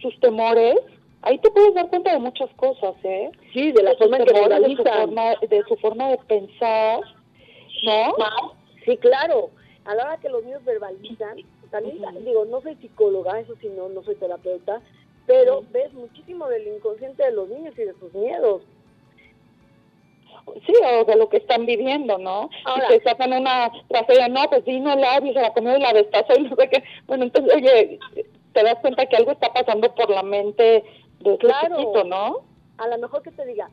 [0.00, 0.76] sus temores.
[1.22, 3.30] Ahí te puedes dar cuenta de muchas cosas, ¿eh?
[3.52, 7.00] Sí, de la forma que de su forma, de su forma de pensar,
[7.82, 8.14] ¿no?
[8.84, 9.50] Sí, claro.
[9.84, 11.38] A la hora que los niños verbalizan,
[11.70, 14.80] también digo, no soy psicóloga, eso sí, no, no soy terapeuta,
[15.26, 18.62] pero ves muchísimo del inconsciente de los niños y de sus miedos
[20.66, 22.50] sí, o de lo que están viviendo, ¿no?
[22.64, 25.92] Ahora, y te sacan una tragedia, no, pues vino el labio, se la comió la
[25.92, 26.82] destazó y no sé qué.
[27.06, 27.98] Bueno, entonces, oye,
[28.52, 30.84] te das cuenta que algo está pasando por la mente
[31.20, 32.42] de claro, ¿no?
[32.78, 33.70] A lo mejor que te diga,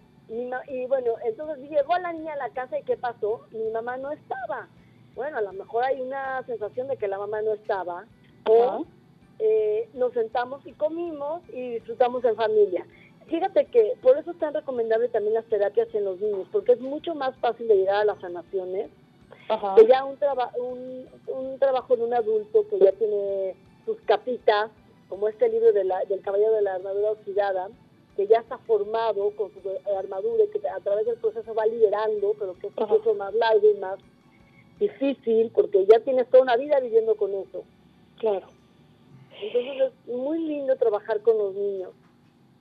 [0.67, 3.41] y bueno, entonces llegó la niña a la casa y ¿qué pasó?
[3.51, 4.67] Mi mamá no estaba.
[5.15, 8.05] Bueno, a lo mejor hay una sensación de que la mamá no estaba.
[8.49, 8.85] O
[9.39, 12.85] eh, nos sentamos y comimos y disfrutamos en familia.
[13.27, 16.81] Fíjate que por eso es tan recomendable también las terapias en los niños, porque es
[16.81, 18.89] mucho más fácil de llegar a las sanaciones
[19.75, 20.17] que ya un,
[20.57, 23.55] un, un, trabajo de un adulto que ya tiene
[23.85, 24.71] sus capitas,
[25.09, 27.69] como este libro de del Caballero de la Armadura Oxidada,
[28.15, 29.59] que ya está formado con su
[29.97, 33.33] armadura y que a través del proceso va liberando, pero que es un proceso más
[33.33, 33.99] largo y más
[34.79, 37.63] difícil, porque ya tienes toda una vida viviendo con eso.
[38.19, 38.47] Claro.
[39.41, 41.91] Entonces es muy lindo trabajar con los niños.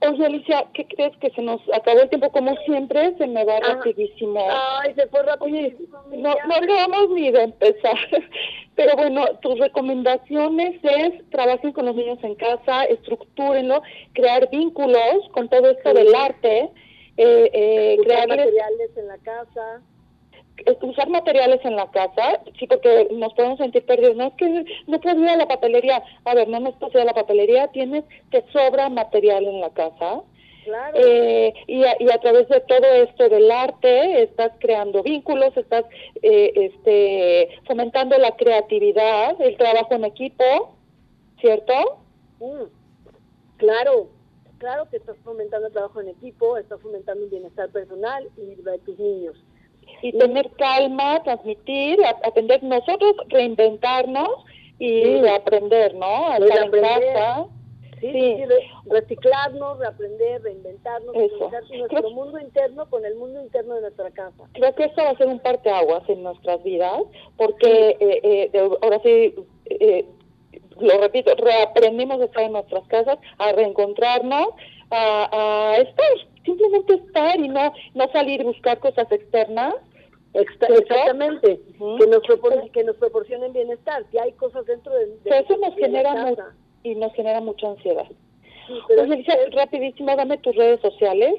[0.08, 2.30] Oye, Alicia, ¿qué crees que se nos acabó el tiempo?
[2.32, 4.44] Como siempre, se me va rapidísimo.
[4.50, 6.02] Ay, se fue rapidísimo.
[6.10, 7.96] no, no acabamos ni de empezar.
[8.74, 13.82] Pero bueno, tus recomendaciones es trabajen con los niños en casa, estructúrenlo,
[14.12, 16.70] crear vínculos con todo esto del arte,
[17.16, 19.82] eh, eh, crear materiales en la casa
[20.82, 24.16] usar materiales en la casa, sí, porque nos podemos sentir perdidos.
[24.16, 26.02] No es que no puedo ir a la papelería.
[26.24, 30.22] A ver, no necesitas ir a la papelería, tienes que sobra material en la casa.
[30.64, 30.96] Claro.
[30.96, 35.84] Eh, y, a, y a través de todo esto del arte estás creando vínculos, estás
[36.22, 40.76] eh, este, fomentando la creatividad, el trabajo en equipo,
[41.40, 41.72] ¿cierto?
[42.38, 42.70] Mm,
[43.56, 44.08] claro,
[44.58, 48.78] claro que estás fomentando el trabajo en equipo, estás fomentando un bienestar personal y de
[48.78, 49.36] tus niños.
[50.02, 54.28] Y tener calma, transmitir, aprender nosotros, reinventarnos
[54.78, 56.30] y aprender, ¿no?
[56.30, 57.46] A estar en casa.
[58.00, 58.44] Sí, sí.
[58.86, 64.42] reciclarnos, reaprender, reinventarnos, nuestro mundo interno con el mundo interno de nuestra casa.
[64.54, 67.00] Creo que esto va a ser un parteaguas en nuestras vidas,
[67.36, 69.36] porque eh, eh, ahora sí,
[69.66, 70.04] eh,
[70.80, 74.48] lo repito, reaprendimos a estar en nuestras casas, a reencontrarnos,
[74.90, 76.06] a, estar,
[76.44, 79.74] simplemente estar y no, no salir y buscar cosas externas.
[80.34, 82.22] Exactamente, que, nos
[82.72, 85.18] que nos proporcionen bienestar, que hay cosas dentro de...
[85.24, 86.34] eso nos genera
[86.82, 88.06] y nos genera mucha ansiedad.
[89.52, 91.34] rapidísimo, dame tus redes sociales.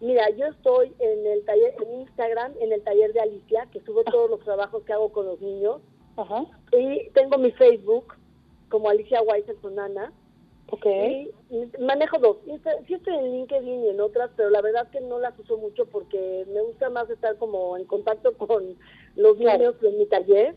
[0.00, 4.02] Mira, yo estoy en el taller, en Instagram, en el taller de Alicia, que subo
[4.04, 4.10] ah.
[4.10, 5.80] todos los trabajos que hago con los niños.
[6.16, 6.44] Ajá.
[6.72, 8.14] Y tengo mi Facebook,
[8.68, 10.12] como Alicia Weiser Sonana.
[10.70, 11.30] Okay.
[11.50, 12.38] Y, manejo dos.
[12.86, 15.86] Sí estoy en LinkedIn y en otras, pero la verdad que no las uso mucho
[15.86, 18.76] porque me gusta más estar como en contacto con
[19.16, 20.54] los niños en mi taller.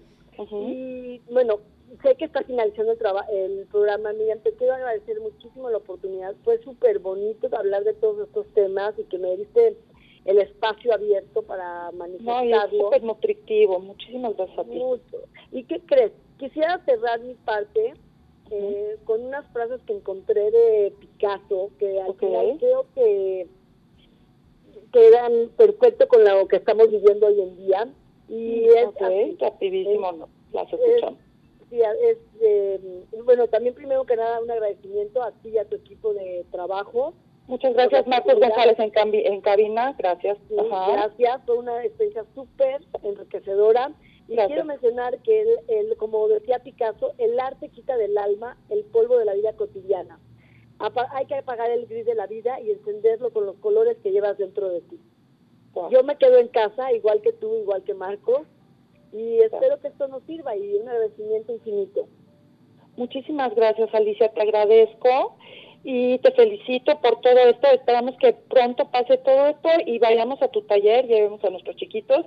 [0.52, 1.60] Y bueno,
[2.04, 3.00] sé que está finalizando el,
[3.30, 6.36] el programa, Miriam, te quiero agradecer muchísimo la oportunidad.
[6.44, 9.76] Fue súper bonito hablar de todos estos temas y que me diste
[10.26, 12.56] el espacio abierto para manifestarlo.
[12.56, 13.80] No, súper nutritivo.
[13.80, 14.78] Muchísimas gracias a ti.
[14.78, 15.18] Mucho.
[15.52, 16.12] ¿Y qué crees?
[16.38, 17.94] Quisiera cerrar mi parte
[18.52, 23.48] eh, con unas frases que encontré de Picasso, que al final creo que
[24.92, 27.88] quedan perfecto con lo que estamos viviendo hoy en día.
[28.30, 28.90] Y es
[29.40, 31.20] rapidísimo, no, las escuchamos.
[31.70, 35.76] Sí, es, eh, bueno, también primero que nada un agradecimiento a ti y a tu
[35.76, 37.14] equipo de trabajo.
[37.48, 39.96] Muchas gracias, Marcos González en, en cabina.
[39.98, 40.38] Gracias.
[40.50, 43.92] gracias, fue una experiencia súper enriquecedora.
[44.28, 49.18] Y quiero mencionar que, el, como decía Picasso, el arte quita del alma el polvo
[49.18, 50.20] de la vida cotidiana.
[51.12, 54.38] hay que apagar el gris de la vida y encenderlo con los colores que llevas
[54.38, 55.00] dentro de ti.
[55.92, 58.42] Yo me quedo en casa, igual que tú, igual que Marcos,
[59.14, 62.08] y espero que esto nos sirva y un agradecimiento infinito.
[62.98, 65.38] Muchísimas gracias, Alicia, te agradezco
[65.84, 67.68] y te felicito por todo esto.
[67.68, 72.26] Esperamos que pronto pase todo esto y vayamos a tu taller, llevemos a nuestros chiquitos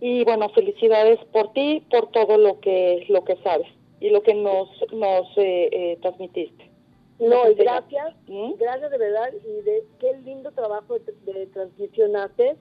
[0.00, 3.68] y bueno, felicidades por ti, por todo lo que lo que sabes
[4.00, 6.70] y lo que nos nos eh, eh, transmitiste.
[7.18, 8.52] No, gracias, ¿Mm?
[8.58, 12.56] gracias de verdad y de qué lindo trabajo de, transmisión haces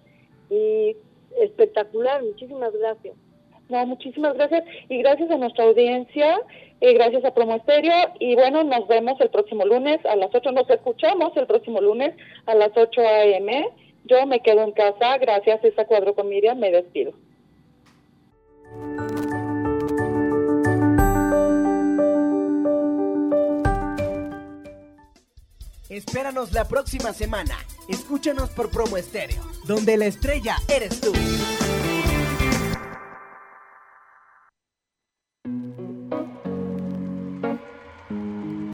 [0.49, 0.95] y
[1.41, 3.15] espectacular, muchísimas gracias.
[3.67, 6.39] No, muchísimas gracias y gracias a nuestra audiencia,
[6.79, 7.57] y gracias a Promo
[8.19, 12.13] y bueno, nos vemos el próximo lunes a las 8, nos escuchamos el próximo lunes
[12.45, 13.67] a las 8 a.m.
[14.05, 17.13] Yo me quedo en casa, gracias a esta cuadro con Miriam, me despido.
[25.89, 27.57] Espéranos la próxima semana.
[27.87, 31.13] Escúchanos por Promo Estéreo, donde la estrella eres tú.